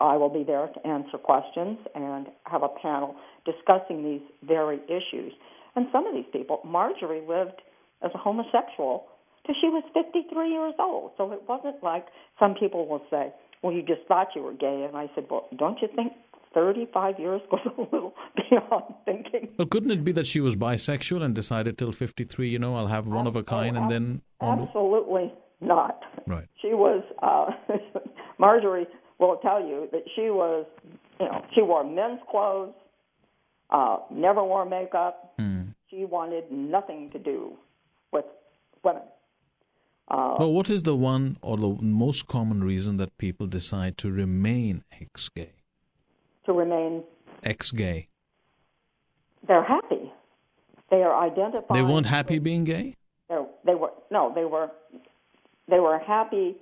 [0.00, 5.32] I will be there to answer questions and have a panel discussing these very issues.
[5.74, 7.62] And some of these people, Marjorie lived
[8.02, 9.06] as a homosexual
[9.46, 11.12] till she was 53 years old.
[11.16, 12.06] So it wasn't like
[12.38, 14.86] some people will say, well, you just thought you were gay.
[14.86, 16.12] And I said, well, don't you think
[16.54, 19.48] 35 years goes a little beyond thinking?
[19.58, 22.86] Well, couldn't it be that she was bisexual and decided till 53, you know, I'll
[22.86, 24.22] have one of a kind oh, and then.
[24.40, 26.00] Absolutely not.
[26.26, 26.46] Right.
[26.60, 27.50] She was, uh,
[28.38, 28.86] Marjorie
[29.18, 30.66] will tell you that she was,
[31.20, 32.74] you know, she wore men's clothes,
[33.70, 35.34] uh, never wore makeup.
[35.40, 35.74] Mm.
[35.90, 37.56] She wanted nothing to do
[38.12, 38.24] with
[38.82, 39.02] women.
[40.08, 44.10] Uh, but what is the one or the most common reason that people decide to
[44.10, 45.61] remain ex-gay?
[46.46, 47.04] To remain
[47.44, 48.08] ex-gay.
[49.46, 50.12] They're happy.
[50.90, 51.76] They are identified.
[51.76, 52.96] They weren't happy being gay.
[53.64, 54.32] They were no.
[54.34, 54.70] They were.
[55.68, 56.56] They were happy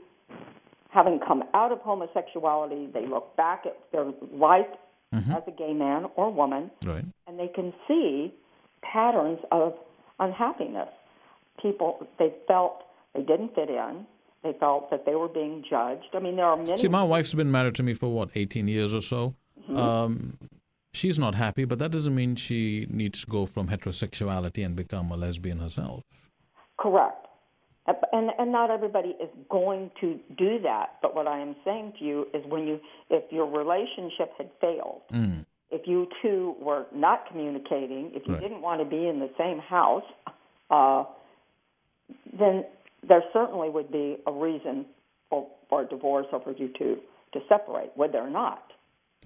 [0.91, 2.89] having come out of homosexuality.
[2.93, 4.67] They look back at their life
[5.15, 5.33] mm-hmm.
[5.33, 7.05] as a gay man or woman, right.
[7.27, 8.33] and they can see
[8.83, 9.75] patterns of
[10.19, 10.89] unhappiness.
[11.61, 12.83] People they felt
[13.15, 14.07] they didn't fit in.
[14.43, 16.15] They felt that they were being judged.
[16.15, 16.77] I mean, there are many.
[16.79, 19.35] See, my wife's been married to me for what, 18 years or so.
[19.71, 19.79] Mm-hmm.
[19.79, 20.39] Um,
[20.93, 25.11] she's not happy, but that doesn't mean she needs to go from heterosexuality and become
[25.11, 26.05] a lesbian herself.
[26.79, 27.27] Correct.
[28.13, 30.97] And and not everybody is going to do that.
[31.03, 35.03] But what I am saying to you is, when you if your relationship had failed,
[35.13, 35.45] mm.
[35.71, 38.43] if you two were not communicating, if you right.
[38.43, 40.05] didn't want to be in the same house,
[40.71, 41.05] uh,
[42.39, 42.65] then
[43.09, 44.87] there certainly would be a reason
[45.29, 46.99] for, for a divorce or for you two
[47.33, 48.70] to separate, would there not?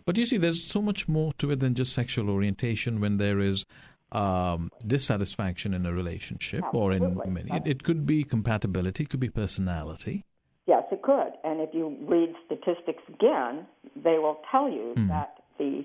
[0.04, 3.40] But you see, there's so much more to it than just sexual orientation when there
[3.40, 3.64] is
[4.12, 7.06] um, dissatisfaction in a relationship Absolutely.
[7.08, 7.50] or in many.
[7.52, 10.24] It, it, could be compatibility, it could be personality.
[10.66, 11.32] Yes, it could.
[11.42, 15.08] And if you read statistics again, they will tell you mm.
[15.08, 15.84] that the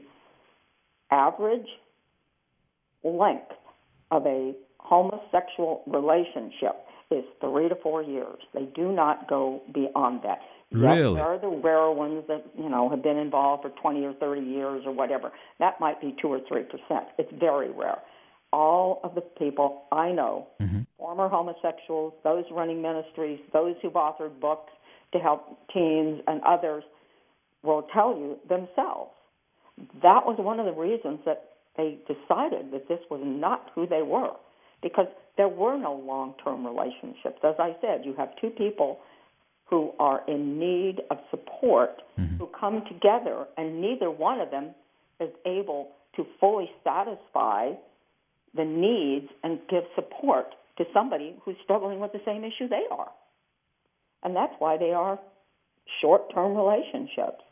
[1.12, 1.68] average
[3.04, 3.52] length
[4.12, 8.40] of a homosexual relationship is three to four years.
[8.54, 10.40] They do not go beyond that.
[10.72, 11.16] Really?
[11.16, 14.14] Yes, there are the rare ones that you know have been involved for 20 or
[14.14, 15.32] 30 years or whatever.
[15.60, 17.08] That might be two or three percent.
[17.18, 17.98] It's very rare.
[18.54, 20.82] All of the people I know, mm-hmm.
[20.98, 24.72] former homosexuals, those running ministries, those who've authored books
[25.14, 26.84] to help teens and others,
[27.64, 29.12] will tell you themselves
[30.02, 34.02] that was one of the reasons that they decided that this was not who they
[34.02, 34.34] were
[34.82, 37.40] because there were no long term relationships.
[37.44, 39.00] As I said, you have two people
[39.70, 42.38] who are in need of support mm-hmm.
[42.38, 44.70] who come together, and neither one of them
[45.20, 47.72] is able to fully satisfy
[48.56, 53.12] the needs and give support to somebody who's struggling with the same issue they are.
[54.24, 55.20] And that's why they are
[56.02, 57.44] short term relationships.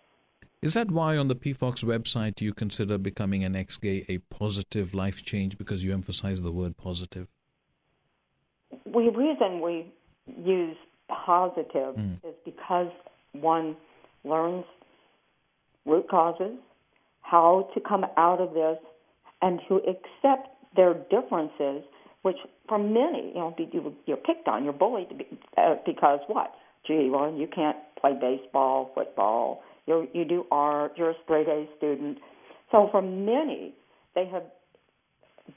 [0.61, 4.93] Is that why on the PFOX website you consider becoming an ex gay a positive
[4.95, 7.27] life change because you emphasize the word positive?
[8.71, 9.93] The reason we
[10.35, 10.75] use
[11.09, 12.13] positive mm.
[12.23, 12.91] is because
[13.33, 13.75] one
[14.23, 14.65] learns
[15.85, 16.57] root causes,
[17.21, 18.77] how to come out of this,
[19.41, 21.83] and to accept their differences,
[22.21, 23.55] which for many, you know,
[24.05, 25.07] you're picked on, you're bullied
[25.57, 26.53] uh, because what?
[26.85, 31.65] Gee, well, you can't play baseball, football, you're, you do art, you're a straight A
[31.77, 32.17] student.
[32.71, 33.73] So for many,
[34.15, 34.43] they have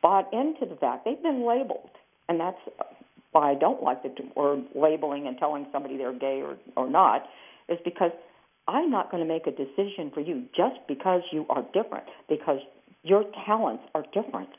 [0.03, 1.91] bought into the fact they've been labeled,
[2.29, 2.59] and that's
[3.33, 7.23] why I don't like the word labeling and telling somebody they're gay or, or not,
[7.69, 8.11] is because
[8.69, 12.61] I'm not going to make a decision for you just because you are different, because
[13.03, 14.51] your talents are different.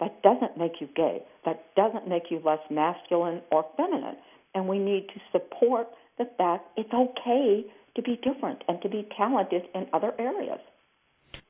[0.00, 1.22] That doesn't make you gay.
[1.44, 4.16] That doesn't make you less masculine or feminine.
[4.54, 7.64] And we need to support the fact it's okay
[7.96, 10.60] to be different and to be talented in other areas.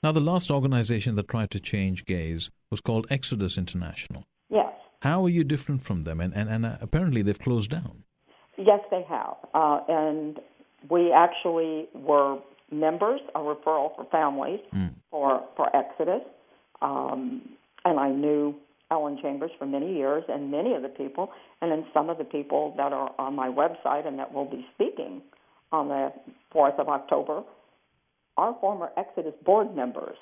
[0.03, 4.25] Now, the last organization that tried to change gays was called Exodus International.
[5.01, 6.21] How are you different from them?
[6.21, 8.05] And, and, and uh, apparently they've closed down.
[8.57, 9.37] Yes, they have.
[9.55, 10.41] Uh, and
[10.91, 12.39] we actually were
[12.71, 14.93] members, a referral for families mm.
[15.11, 16.23] for, for Exodus.
[16.83, 17.43] Um,
[17.85, 18.55] and I knew
[18.91, 21.31] Alan Chambers for many years, and many of the people,
[21.61, 24.67] and then some of the people that are on my website and that will be
[24.75, 25.23] speaking
[25.73, 26.13] on the
[26.55, 27.43] 4th of October
[28.37, 30.17] are former Exodus board members.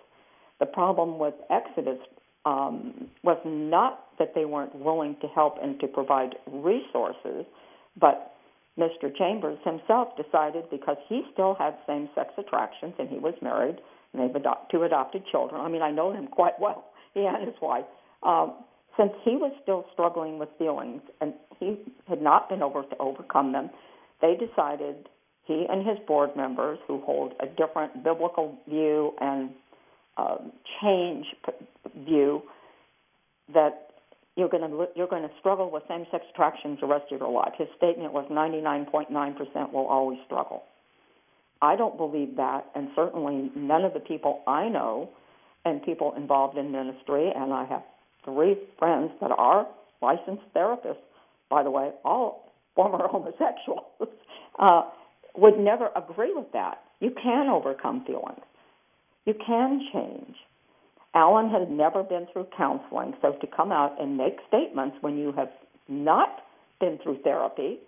[0.59, 1.99] The problem with Exodus
[2.47, 7.45] um, was not that they weren't willing to help and to provide resources,
[8.01, 8.33] but
[8.79, 9.15] Mr.
[9.15, 13.77] Chambers himself decided because he still had same sex attractions and he was married
[14.13, 15.61] and they have adopt, two adopted children.
[15.61, 17.85] I mean, I know him quite well, he and his wife.
[18.23, 18.55] Um,
[18.97, 21.79] since he was still struggling with feelings and he
[22.09, 23.71] had not been able to overcome them,
[24.23, 25.09] they decided
[25.45, 29.51] he and his board members, who hold a different biblical view and
[30.17, 30.39] uh,
[30.81, 31.27] change
[32.05, 32.43] view,
[33.53, 33.91] that
[34.37, 37.53] you're going to you're going to struggle with same-sex attractions the rest of your life.
[37.57, 40.65] His statement was 99.9% will always struggle.
[41.63, 45.11] I don't believe that, and certainly none of the people I know
[45.65, 47.83] and people involved in ministry, and I have
[48.25, 49.67] three friends that are
[50.03, 50.97] licensed therapists,
[51.49, 53.85] by the way, all former homosexuals.
[54.59, 54.85] Uh,
[55.37, 56.83] would never agree with that.
[57.01, 58.41] You can overcome feelings.
[59.27, 60.37] You can change.
[61.15, 65.33] Alan has never been through counseling, so to come out and make statements when you
[65.33, 65.51] have
[65.89, 66.43] not
[66.81, 67.79] been through therapy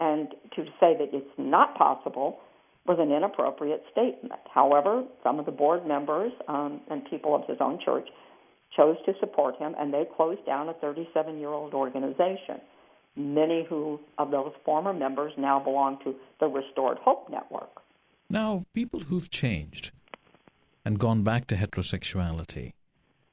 [0.00, 2.38] and to say that it's not possible
[2.86, 4.40] was an inappropriate statement.
[4.52, 8.08] However, some of the board members um, and people of his own church
[8.76, 12.60] chose to support him, and they closed down a 37 year old organization.
[13.14, 17.82] Many who of those former members now belong to the Restored Hope Network.
[18.28, 19.92] Now, people who've changed
[20.84, 22.72] and gone back to heterosexuality,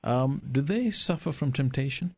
[0.03, 2.15] um, do they suffer from temptation?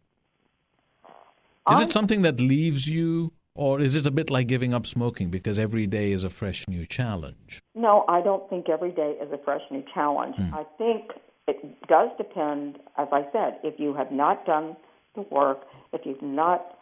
[1.70, 4.88] Is I, it something that leaves you, or is it a bit like giving up
[4.88, 7.62] smoking because every day is a fresh new challenge?
[7.76, 10.36] No, I don't think every day is a fresh new challenge.
[10.38, 10.54] Mm.
[10.54, 11.12] I think
[11.48, 14.76] it does depend, as I said, if you have not done
[15.16, 15.62] the work,
[15.93, 16.78] if you've not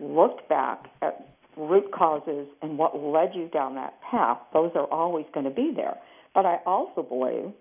[0.00, 1.26] looked back at
[1.56, 5.72] root causes and what led you down that path, those are always going to be
[5.74, 5.96] there.
[6.34, 7.52] But I also believe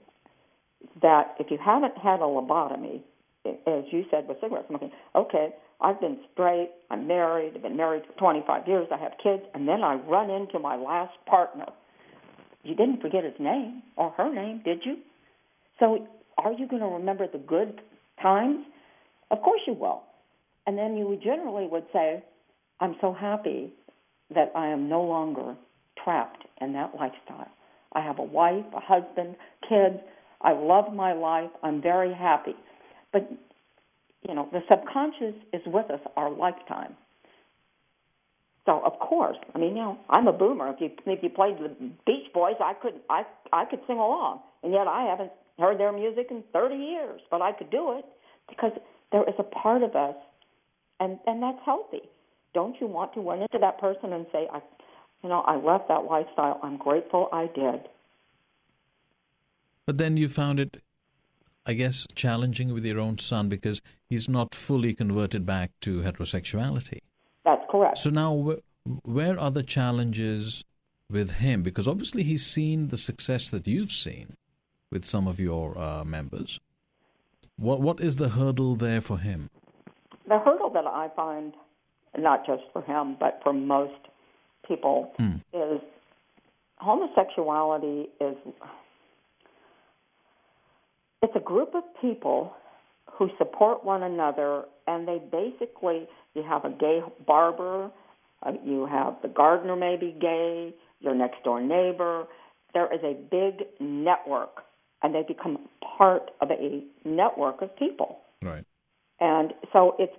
[1.01, 3.01] that if you haven't had a lobotomy,
[3.45, 5.49] as you said with cigarette smoking, okay,
[5.79, 9.67] I've been straight, I'm married, I've been married for 25 years, I have kids, and
[9.67, 11.67] then I run into my last partner.
[12.63, 14.97] You didn't forget his name or her name, did you?
[15.79, 16.07] So
[16.37, 17.81] are you going to remember the good
[18.21, 18.65] times?
[19.31, 20.03] Of course you will.
[20.65, 22.23] And then you generally would say,
[22.79, 23.71] I'm so happy
[24.33, 25.55] that I am no longer
[26.03, 27.47] trapped in that lifestyle.
[27.97, 29.35] I have a wife, a husband,
[29.67, 29.97] kids.
[30.39, 31.49] I love my life.
[31.63, 32.55] I'm very happy.
[33.11, 33.27] But,
[34.27, 36.95] you know, the subconscious is with us our lifetime.
[38.67, 40.69] So of course, I mean, you know, I'm a boomer.
[40.69, 41.69] If you if you played the
[42.05, 43.23] Beach Boys, I could I
[43.53, 47.41] I could sing along, and yet I haven't heard their music in 30 years, but
[47.41, 48.05] I could do it
[48.49, 48.73] because
[49.13, 50.15] there is a part of us,
[50.99, 52.01] and and that's healthy.
[52.53, 54.59] Don't you want to run into that person and say, I,
[55.23, 56.59] you know, I left that lifestyle.
[56.63, 57.87] I'm grateful I did.
[59.85, 60.81] But then you found it,
[61.65, 66.99] I guess, challenging with your own son because he's not fully converted back to heterosexuality.
[67.45, 67.97] That's correct.
[67.97, 68.57] So now,
[69.03, 70.63] where are the challenges
[71.09, 71.63] with him?
[71.63, 74.35] Because obviously he's seen the success that you've seen
[74.91, 76.59] with some of your uh, members.
[77.55, 79.49] What what is the hurdle there for him?
[80.27, 81.53] The hurdle that I find,
[82.17, 84.06] not just for him, but for most
[84.67, 85.41] people, mm.
[85.53, 85.81] is
[86.77, 88.35] homosexuality is
[91.21, 92.53] it's a group of people
[93.11, 97.89] who support one another, and they basically you have a gay barber,
[98.43, 102.25] uh, you have the gardener maybe gay, your next door neighbor.
[102.73, 104.63] There is a big network,
[105.01, 105.57] and they become
[105.97, 108.19] part of a network of people.
[108.43, 108.63] Right.
[109.19, 110.13] And so it's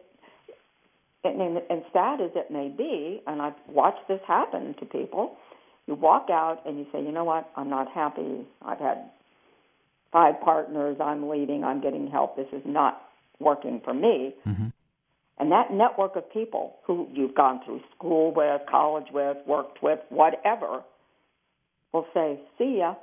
[1.24, 1.40] and,
[1.70, 5.36] and sad as it may be, and I've watched this happen to people.
[5.86, 8.46] You walk out and you say, you know what, I'm not happy.
[8.62, 9.10] I've had
[10.12, 10.96] five partners.
[11.02, 11.64] I'm leaving.
[11.64, 12.36] I'm getting help.
[12.36, 13.02] This is not
[13.40, 14.34] working for me.
[14.46, 14.66] Mm-hmm.
[15.38, 20.00] And that network of people who you've gone through school with, college with, worked with,
[20.08, 20.82] whatever,
[21.92, 22.94] will say, see ya.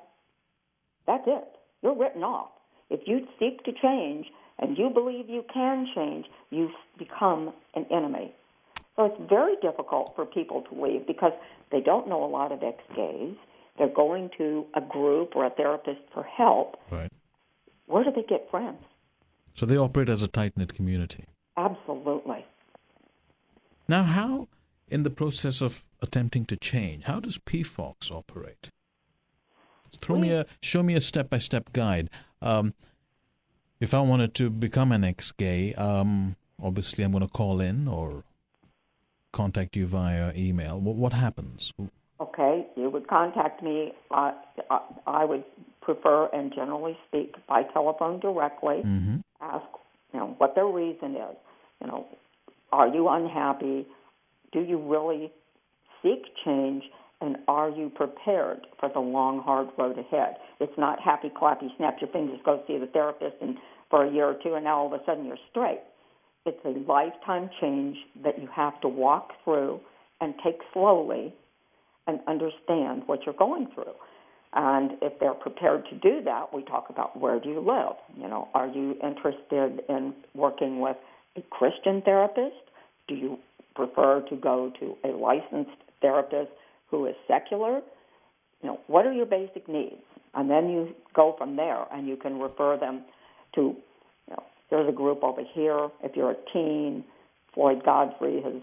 [1.07, 1.47] That's it.
[1.81, 2.49] You're written off.
[2.89, 4.25] If you seek to change
[4.59, 8.33] and you believe you can change, you become an enemy.
[8.95, 11.33] So it's very difficult for people to leave because
[11.71, 13.35] they don't know a lot of ex gays.
[13.77, 16.77] They're going to a group or a therapist for help.
[16.89, 17.11] Right.
[17.87, 18.79] Where do they get friends?
[19.53, 21.25] So they operate as a tight knit community.
[21.57, 22.45] Absolutely.
[23.87, 24.47] Now, how,
[24.87, 28.69] in the process of attempting to change, how does PFOX operate?
[30.01, 32.09] Throw me a, show me a step by step guide.
[32.41, 32.73] Um,
[33.85, 37.87] if I wanted to become an ex gay, um, obviously I'm going to call in
[37.87, 38.23] or
[39.31, 40.79] contact you via email.
[40.79, 41.71] What, what happens?
[42.19, 43.93] Okay, you would contact me.
[44.09, 44.31] Uh,
[45.05, 45.43] I would
[45.83, 48.77] prefer and generally speak by telephone directly.
[48.83, 49.17] Mm-hmm.
[49.39, 49.67] Ask,
[50.11, 51.37] you know, what their reason is.
[51.79, 52.07] You know,
[52.71, 53.85] are you unhappy?
[54.51, 55.31] Do you really
[56.01, 56.85] seek change?
[57.21, 60.35] And are you prepared for the long, hard road ahead?
[60.59, 63.57] It's not happy, clappy, snap your fingers, go see the therapist, and
[63.89, 65.81] for a year or two, and now all of a sudden you're straight.
[66.45, 69.79] It's a lifetime change that you have to walk through
[70.21, 71.33] and take slowly
[72.07, 73.93] and understand what you're going through.
[74.53, 77.97] And if they're prepared to do that, we talk about where do you live?
[78.15, 80.95] You know, are you interested in working with
[81.35, 82.55] a Christian therapist?
[83.07, 83.39] Do you
[83.75, 86.51] prefer to go to a licensed therapist
[86.89, 87.81] who is secular?
[88.61, 90.01] You know, what are your basic needs?
[90.33, 93.03] And then you go from there and you can refer them
[93.55, 93.75] to, you
[94.29, 95.89] know, there's a group over here.
[96.03, 97.03] If you're a teen,
[97.53, 98.61] Floyd Godfrey has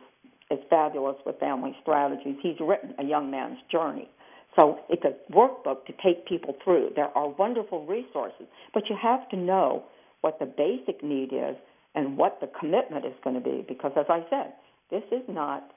[0.52, 2.36] is fabulous with family strategies.
[2.42, 4.08] He's written A Young Man's Journey.
[4.54, 6.90] So it's a workbook to take people through.
[6.94, 9.84] There are wonderful resources, but you have to know
[10.20, 11.56] what the basic need is
[11.94, 13.64] and what the commitment is going to be.
[13.66, 14.52] Because as I said,
[14.90, 15.70] this is not,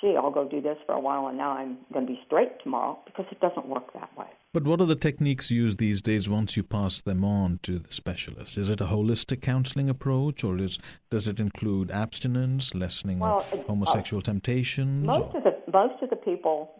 [0.00, 2.60] gee, I'll go do this for a while and now I'm going to be straight
[2.62, 4.26] tomorrow, because it doesn't work that way.
[4.54, 7.92] But what are the techniques used these days once you pass them on to the
[7.92, 8.56] specialist?
[8.56, 10.78] Is it a holistic counseling approach, or is,
[11.10, 15.04] does it include abstinence, lessening well, of homosexual uh, temptations?
[15.04, 15.38] Most or?
[15.38, 16.70] of the most of the people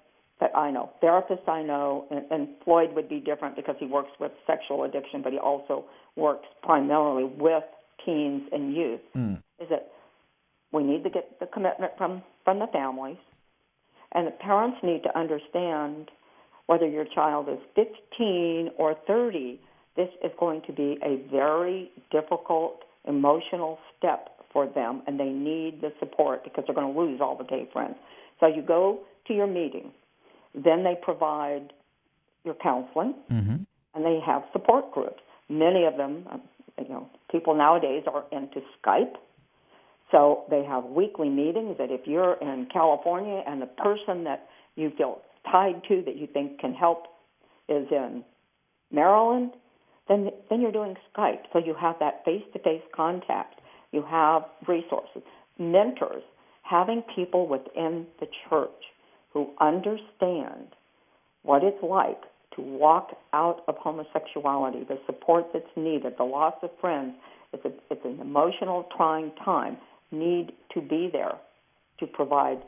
[0.41, 4.11] that I know, therapists I know, and, and Floyd would be different because he works
[4.19, 5.85] with sexual addiction, but he also
[6.17, 7.65] works primarily with
[8.05, 9.01] teens and youth.
[9.17, 9.43] Mm.
[9.61, 9.93] Is that
[10.73, 13.19] we need to get the commitment from from the families,
[14.13, 16.11] and the parents need to understand
[16.65, 19.61] whether your child is 15 or 30,
[19.97, 25.83] this is going to be a very difficult emotional step for them, and they need
[25.83, 27.97] the support because they're going to lose all the gay friends.
[28.41, 29.93] So you go to your meeting,
[30.55, 31.75] then they provide
[32.47, 33.57] your counseling, mm-hmm.
[33.95, 35.21] and they have support groups.
[35.51, 36.25] Many of them,
[36.79, 39.17] you know, people nowadays are into Skype.
[40.11, 44.91] So they have weekly meetings that if you're in California and the person that you
[44.97, 47.05] feel tied to that you think can help
[47.69, 48.25] is in
[48.91, 49.53] Maryland,
[50.09, 51.43] then then you're doing Skype.
[51.53, 53.61] So you have that face-to-face contact.
[53.93, 55.23] You have resources,
[55.59, 56.23] mentors,
[56.63, 58.71] having people within the church
[59.33, 60.75] who understand
[61.43, 62.21] what it's like
[62.57, 67.15] to walk out of homosexuality, the support that's needed, the loss of friends.
[67.53, 69.79] It's, a, it's an emotional, trying time.
[70.11, 71.37] Need to be there
[72.01, 72.63] to provide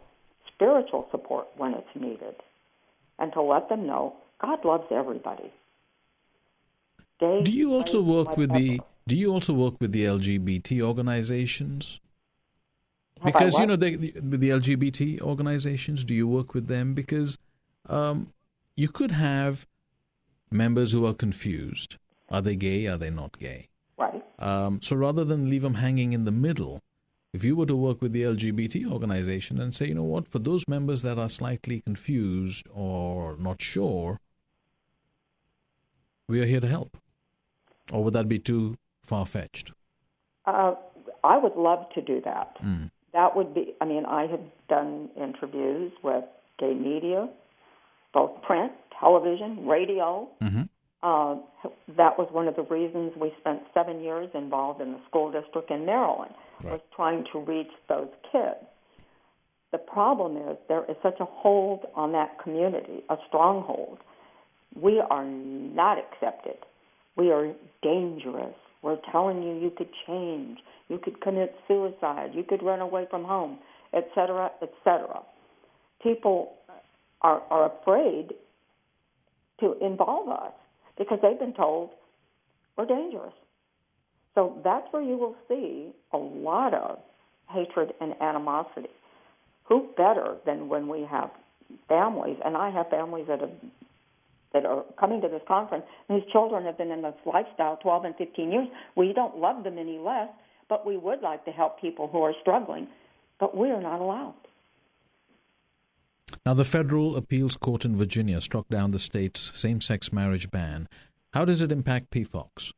[0.53, 2.35] spiritual support when it's needed,
[3.19, 5.53] and to let them know God loves everybody.
[7.19, 12.01] Do you also work with the Do you also work with the LGBT organizations?
[13.23, 16.95] Because you know the, the, the LGBT organizations, do you work with them?
[16.95, 17.37] Because
[17.87, 18.33] um,
[18.77, 19.67] you could have
[20.51, 21.97] members who are confused.
[22.31, 22.87] Are they gay?
[22.87, 23.69] Are they not gay?
[23.99, 24.25] Right.
[24.39, 26.81] Um, so rather than leave them hanging in the middle,
[27.33, 30.39] if you were to work with the LGBT organization and say, you know what, for
[30.39, 34.19] those members that are slightly confused or not sure,
[36.29, 36.97] we are here to help.
[37.93, 39.73] Or would that be too far fetched?
[40.47, 40.75] Uh,
[41.23, 42.57] I would love to do that.
[42.63, 42.91] Mm.
[43.13, 46.25] That would be, I mean, I had done interviews with
[46.59, 47.29] gay media,
[48.15, 50.29] both print, television, radio.
[50.41, 50.63] Mm-hmm.
[51.03, 51.37] Uh,
[51.97, 55.71] that was one of the reasons we spent seven years involved in the school district
[55.71, 56.35] in Maryland,
[56.65, 56.73] right.
[56.73, 58.65] was trying to reach those kids.
[59.73, 63.99] The problem is there is such a hold on that community, a stronghold.
[64.81, 66.59] We are not accepted.
[67.17, 67.53] We are
[67.83, 68.55] dangerous.
[68.83, 70.59] We're telling you you could change,
[70.89, 73.59] you could commit suicide, you could run away from home,
[73.93, 75.21] etc., etc.
[76.03, 76.55] People
[77.21, 78.33] are, are afraid
[79.61, 80.53] to involve us
[80.97, 81.91] because they've been told
[82.77, 83.35] we're dangerous.
[84.35, 86.99] So that's where you will see a lot of
[87.49, 88.91] hatred and animosity.
[89.65, 91.31] Who better than when we have
[91.89, 93.53] families, and I have families that have
[94.53, 98.17] that are coming to this conference whose children have been in this lifestyle 12 and
[98.17, 98.69] 15 years.
[98.97, 100.29] We don't love them any less,
[100.69, 102.89] but we would like to help people who are struggling,
[103.39, 104.35] but we are not allowed.
[106.45, 110.89] Now, the federal appeals court in Virginia struck down the state's same sex marriage ban.
[111.33, 112.73] How does it impact PFOX?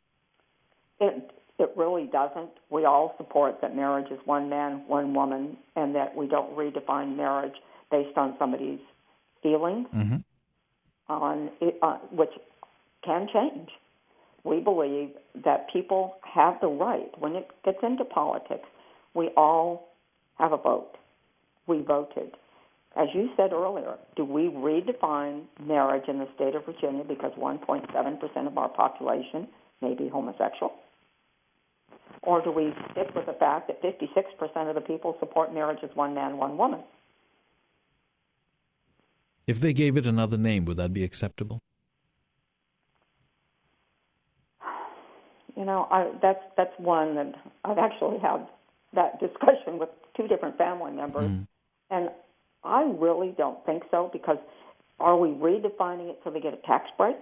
[1.00, 1.30] It,
[1.62, 2.50] it really doesn't.
[2.70, 7.16] We all support that marriage is one man, one woman, and that we don't redefine
[7.16, 7.54] marriage
[7.90, 8.80] based on somebody's
[9.42, 10.16] feelings, mm-hmm.
[11.08, 12.30] on it, uh, which
[13.04, 13.70] can change.
[14.44, 15.10] We believe
[15.44, 18.68] that people have the right, when it gets into politics,
[19.14, 19.94] we all
[20.38, 20.96] have a vote.
[21.66, 22.32] We voted
[22.96, 28.46] as you said earlier, do we redefine marriage in the state of Virginia because 1.7%
[28.46, 29.48] of our population
[29.80, 30.72] may be homosexual?
[32.22, 35.90] Or do we stick with the fact that 56% of the people support marriage as
[35.94, 36.80] one man, one woman?
[39.46, 41.60] If they gave it another name, would that be acceptable?
[45.56, 48.46] You know, I, that's that's one that I've actually had
[48.94, 51.46] that discussion with two different family members, mm.
[51.90, 52.08] and
[52.64, 54.38] I really don't think so because
[54.98, 57.16] are we redefining it so they get a tax break?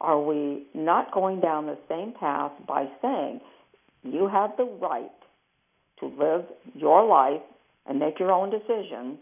[0.00, 3.40] Are we not going down the same path by saying
[4.04, 5.10] you have the right
[6.00, 6.44] to live
[6.74, 7.42] your life
[7.86, 9.18] and make your own decisions,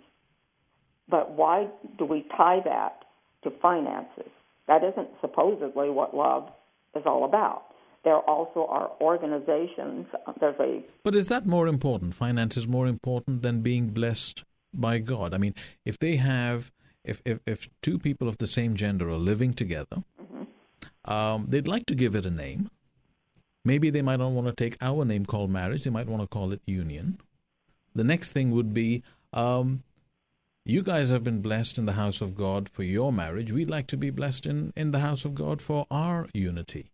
[1.08, 1.68] but why
[1.98, 3.04] do we tie that
[3.44, 4.30] to finances?
[4.68, 6.50] That isn't supposedly what love
[6.94, 7.62] is all about.
[8.04, 10.06] There also are organizations.
[10.40, 10.84] There's a.
[11.02, 12.14] But is that more important?
[12.14, 15.34] Finance is more important than being blessed by God.
[15.34, 15.54] I mean,
[15.84, 16.70] if they have,
[17.04, 20.04] if if, if two people of the same gender are living together.
[21.06, 22.70] Um, they'd like to give it a name.
[23.64, 25.84] Maybe they might not want to take our name called marriage.
[25.84, 27.18] They might want to call it union.
[27.94, 29.02] The next thing would be,
[29.32, 29.82] um,
[30.64, 33.50] you guys have been blessed in the house of God for your marriage.
[33.50, 36.90] We'd like to be blessed in, in the house of God for our unity.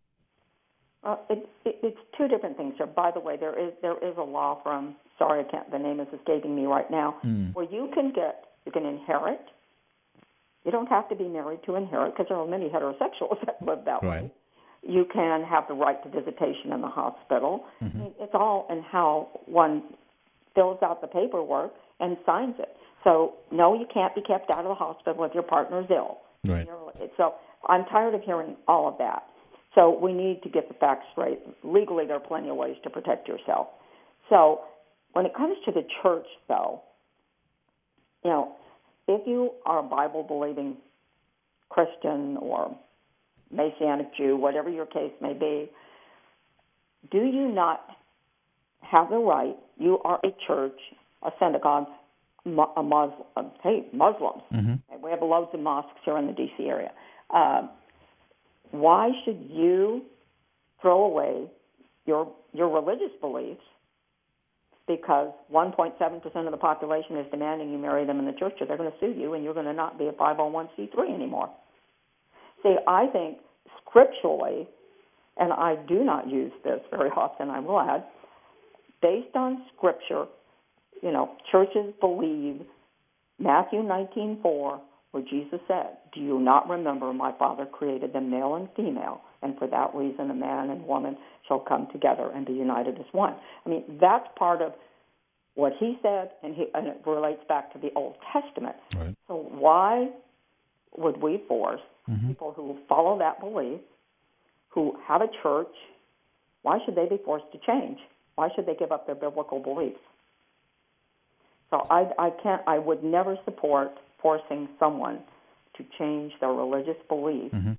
[1.04, 2.74] Uh, it, it, it's two different things.
[2.78, 5.70] So, by the way, there is there is a law from sorry, I can't.
[5.70, 7.16] The name is escaping me right now.
[7.24, 7.54] Mm.
[7.54, 9.40] Where you can get you can inherit.
[10.64, 13.84] You don't have to be married to inherit because there are many heterosexuals that live
[13.84, 14.24] that right.
[14.24, 14.32] way.
[14.86, 17.64] You can have the right to visitation in the hospital.
[17.82, 18.02] Mm-hmm.
[18.20, 19.82] It's all in how one
[20.54, 22.76] fills out the paperwork and signs it.
[23.04, 26.18] So, no, you can't be kept out of the hospital if your partner's ill.
[26.44, 26.68] Right.
[27.16, 27.34] So,
[27.68, 29.22] I'm tired of hearing all of that.
[29.74, 31.40] So we need to get the facts straight.
[31.62, 33.68] Legally, there are plenty of ways to protect yourself.
[34.28, 34.62] So
[35.12, 36.82] when it comes to the church, though,
[38.24, 38.52] you know,
[39.20, 40.76] if you are a Bible believing
[41.68, 42.76] Christian or
[43.50, 45.70] Messianic Jew, whatever your case may be,
[47.10, 47.84] do you not
[48.80, 49.56] have the right?
[49.78, 50.78] You are a church,
[51.22, 51.86] a synagogue,
[52.44, 54.42] a Muslim, hey, Muslims.
[54.52, 55.02] Mm-hmm.
[55.02, 56.64] We have loads of mosques here in the D.C.
[56.64, 56.90] area.
[57.30, 57.68] Uh,
[58.70, 60.02] why should you
[60.80, 61.46] throw away
[62.06, 63.62] your your religious beliefs
[64.86, 68.76] because 1.7% of the population is demanding you marry them in the church, or they're
[68.76, 71.50] going to sue you, and you're going to not be a 501c3 anymore.
[72.62, 73.38] See, I think
[73.80, 74.68] scripturally,
[75.36, 78.04] and I do not use this very often, I will add,
[79.00, 80.26] based on scripture,
[81.02, 82.62] you know, churches believe
[83.38, 84.80] Matthew 19:4,
[85.10, 89.58] where Jesus said, "Do you not remember my Father created them male and female, and
[89.58, 91.16] for that reason a man and woman
[91.46, 93.34] shall come together and be united as one."
[93.64, 94.74] I mean, that's part of
[95.54, 98.76] what he said, and, he, and it relates back to the Old Testament.
[98.96, 99.14] Right.
[99.28, 100.10] So why
[100.96, 101.80] would we force
[102.10, 102.28] Mm-hmm.
[102.28, 103.78] people who follow that belief,
[104.70, 105.72] who have a church,
[106.62, 107.98] why should they be forced to change?
[108.34, 110.00] Why should they give up their biblical beliefs?
[111.70, 112.60] So I, I can't.
[112.66, 115.20] I would never support forcing someone
[115.76, 117.78] to change their religious belief Mhm.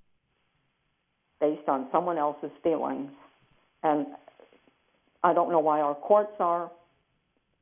[1.44, 3.12] Based on someone else's feelings.
[3.84, 4.08] And
[5.24, 6.72] I don't know why our courts are.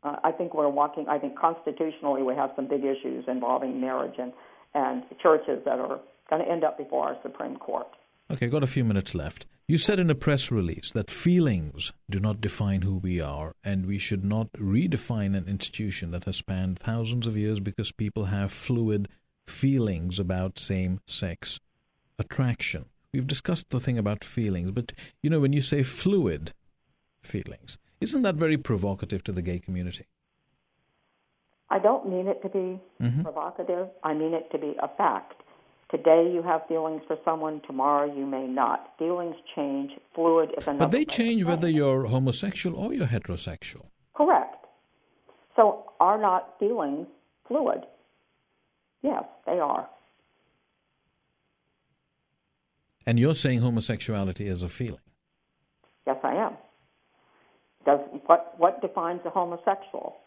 [0.03, 1.07] Uh, I think we're walking.
[1.09, 4.33] I think constitutionally we have some big issues involving marriage and
[4.73, 7.87] and churches that are going to end up before our Supreme Court.
[8.31, 9.45] Okay, got a few minutes left.
[9.67, 13.85] You said in a press release that feelings do not define who we are, and
[13.85, 18.51] we should not redefine an institution that has spanned thousands of years because people have
[18.51, 19.09] fluid
[19.47, 21.59] feelings about same sex
[22.17, 22.85] attraction.
[23.13, 26.53] We've discussed the thing about feelings, but you know, when you say fluid
[27.21, 30.05] feelings, isn't that very provocative to the gay community?
[31.69, 33.21] I don't mean it to be mm-hmm.
[33.21, 33.87] provocative.
[34.03, 35.41] I mean it to be a fact.
[35.89, 38.93] Today you have feelings for someone, tomorrow you may not.
[38.97, 39.91] Feelings change.
[40.15, 40.85] Fluid is another.
[40.85, 43.87] But they change whether you're homosexual or you're heterosexual.
[44.15, 44.65] Correct.
[45.57, 47.07] So are not feelings
[47.47, 47.81] fluid?
[49.01, 49.89] Yes, they are.
[53.05, 54.99] And you're saying homosexuality is a feeling.
[56.05, 56.53] Yes, I am.
[57.85, 60.17] Does what what defines a homosexual?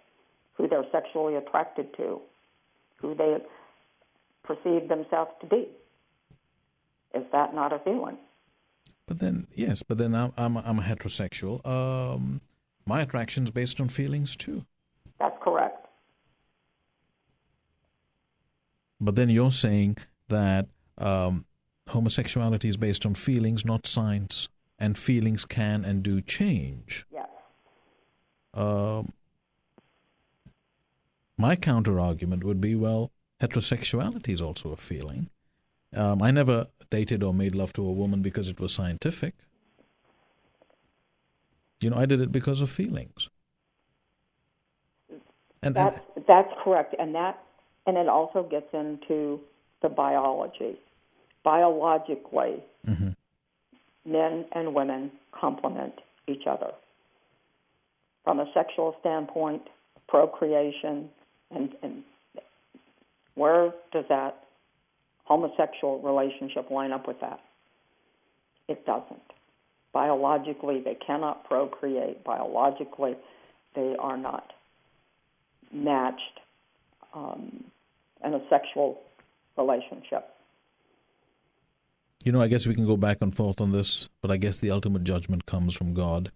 [0.55, 2.21] Who they're sexually attracted to,
[2.97, 3.39] who they
[4.45, 5.69] perceive themselves to be.
[7.15, 8.19] Is that not a feeling?
[9.07, 11.65] But then, yes, but then I'm I'm, I'm a heterosexual.
[11.67, 12.41] Um,
[12.87, 14.65] my attraction's based on feelings too.
[15.19, 15.87] That's correct.
[19.01, 19.99] But then you're saying
[20.29, 20.69] that
[20.99, 21.45] um,
[21.89, 27.07] homosexuality is based on feelings, not science, and feelings can and do change.
[27.13, 27.29] Yes.
[28.53, 29.13] Um,
[31.37, 33.11] my counter argument would be, well,
[33.41, 35.29] heterosexuality is also a feeling.
[35.95, 39.35] Um, I never dated or made love to a woman because it was scientific.
[41.81, 43.29] You know, I did it because of feelings.
[45.11, 45.21] And,
[45.63, 47.43] and That's that's correct, and that
[47.87, 49.41] and it also gets into
[49.83, 50.79] the biology.
[51.45, 53.15] Biologically, Mhm.
[54.05, 56.75] men and women complement each other.
[58.25, 59.69] From a sexual standpoint,
[60.09, 61.11] procreation,
[61.51, 62.03] and, and
[63.35, 64.47] where does that
[65.25, 67.41] homosexual relationship line up with that?
[68.69, 69.33] It doesn't.
[69.93, 72.25] Biologically, they cannot procreate.
[72.25, 73.17] Biologically,
[73.75, 74.53] they are not
[75.73, 76.41] matched
[77.13, 77.65] um,
[78.25, 79.01] in a sexual
[79.57, 80.34] relationship.
[82.25, 84.57] You know, I guess we can go back and forth on this, but I guess
[84.59, 86.33] the ultimate judgment comes from God.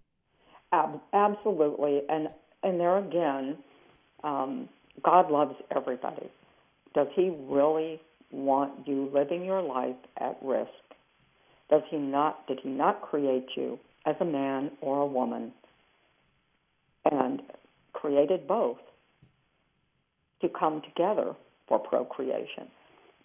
[0.71, 2.29] Ab- absolutely, and
[2.61, 3.57] and there again,
[4.23, 4.69] um,
[5.03, 6.29] God loves everybody.
[6.93, 7.99] Does He really
[8.31, 10.69] want you living your life at risk?
[11.71, 12.47] Does He not?
[12.47, 15.51] Did He not create you as a man or a woman,
[17.09, 17.41] and
[17.93, 18.77] created both
[20.41, 21.35] to come together
[21.67, 22.67] for procreation?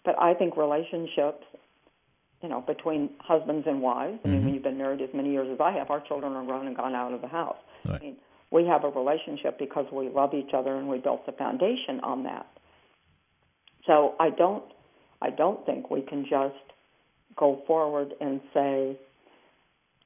[0.03, 1.43] But I think relationships
[2.41, 4.19] you know, between husbands and wives.
[4.23, 4.45] I mean, mm-hmm.
[4.45, 6.75] when you've been married as many years as I have, our children are grown and
[6.75, 7.57] gone out of the house.
[7.85, 8.01] Right.
[8.01, 8.17] I mean,
[8.51, 12.23] we have a relationship because we love each other and we built the foundation on
[12.23, 12.45] that.
[13.87, 14.63] So I don't,
[15.21, 16.55] I don't think we can just
[17.37, 18.97] go forward and say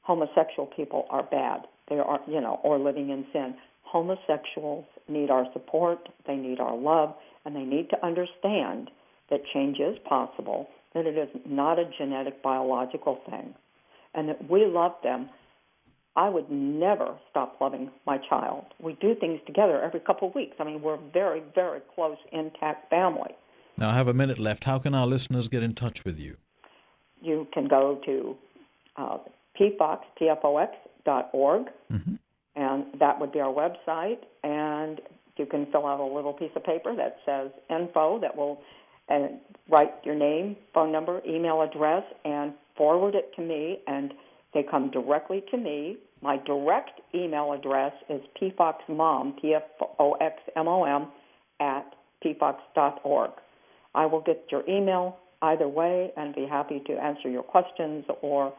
[0.01, 1.61] homosexual people are bad.
[1.89, 3.55] They are, you know, or living in sin.
[3.84, 6.09] Homosexuals need our support.
[6.27, 7.15] They need our love,
[7.45, 8.91] and they need to understand
[9.30, 13.53] that change is possible that it is not a genetic biological thing,
[14.13, 15.29] and that we love them.
[16.15, 18.65] I would never stop loving my child.
[18.81, 20.55] We do things together every couple of weeks.
[20.59, 23.31] I mean, we're a very, very close, intact family.
[23.77, 24.65] Now, I have a minute left.
[24.65, 26.35] How can our listeners get in touch with you?
[27.21, 28.35] You can go to
[28.97, 29.17] uh,
[29.57, 30.75] pfox, P-F-O-X,
[31.05, 32.15] dot org, Mm-hmm.
[32.55, 34.19] and that would be our website.
[34.43, 34.99] And
[35.37, 38.61] you can fill out a little piece of paper that says info that will
[39.10, 39.39] and
[39.70, 43.80] write your name, phone number, email address, and forward it to me.
[43.88, 44.14] And
[44.53, 45.97] they come directly to me.
[46.22, 51.07] My direct email address is pfoxmom, P-F-O-X-M-O-M,
[51.60, 51.93] at
[52.24, 53.32] pfox.org.
[53.95, 58.53] I will get your email either way and be happy to answer your questions or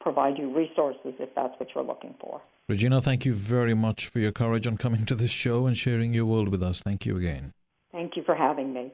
[0.00, 2.40] provide you resources if that's what you're looking for.
[2.68, 6.14] Regina, thank you very much for your courage on coming to this show and sharing
[6.14, 6.82] your world with us.
[6.82, 7.52] Thank you again.
[7.92, 8.92] Thank you for having me.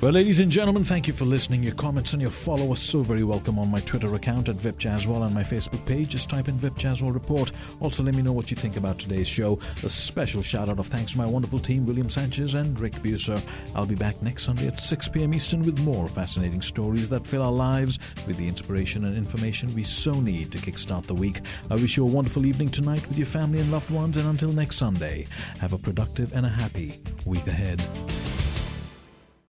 [0.00, 1.62] Well, ladies and gentlemen, thank you for listening.
[1.62, 4.82] Your comments and your follow are so very welcome on my Twitter account at Vip
[4.82, 6.08] and my Facebook page.
[6.08, 6.72] Just type in Vip
[7.02, 7.52] Report.
[7.80, 9.58] Also, let me know what you think about today's show.
[9.82, 13.42] A special shout out of thanks to my wonderful team, William Sanchez and Rick Buser.
[13.76, 15.34] I'll be back next Sunday at 6 p.m.
[15.34, 19.82] Eastern with more fascinating stories that fill our lives with the inspiration and information we
[19.82, 21.42] so need to kickstart the week.
[21.70, 24.50] I wish you a wonderful evening tonight with your family and loved ones, and until
[24.50, 25.26] next Sunday,
[25.58, 27.82] have a productive and a happy week ahead.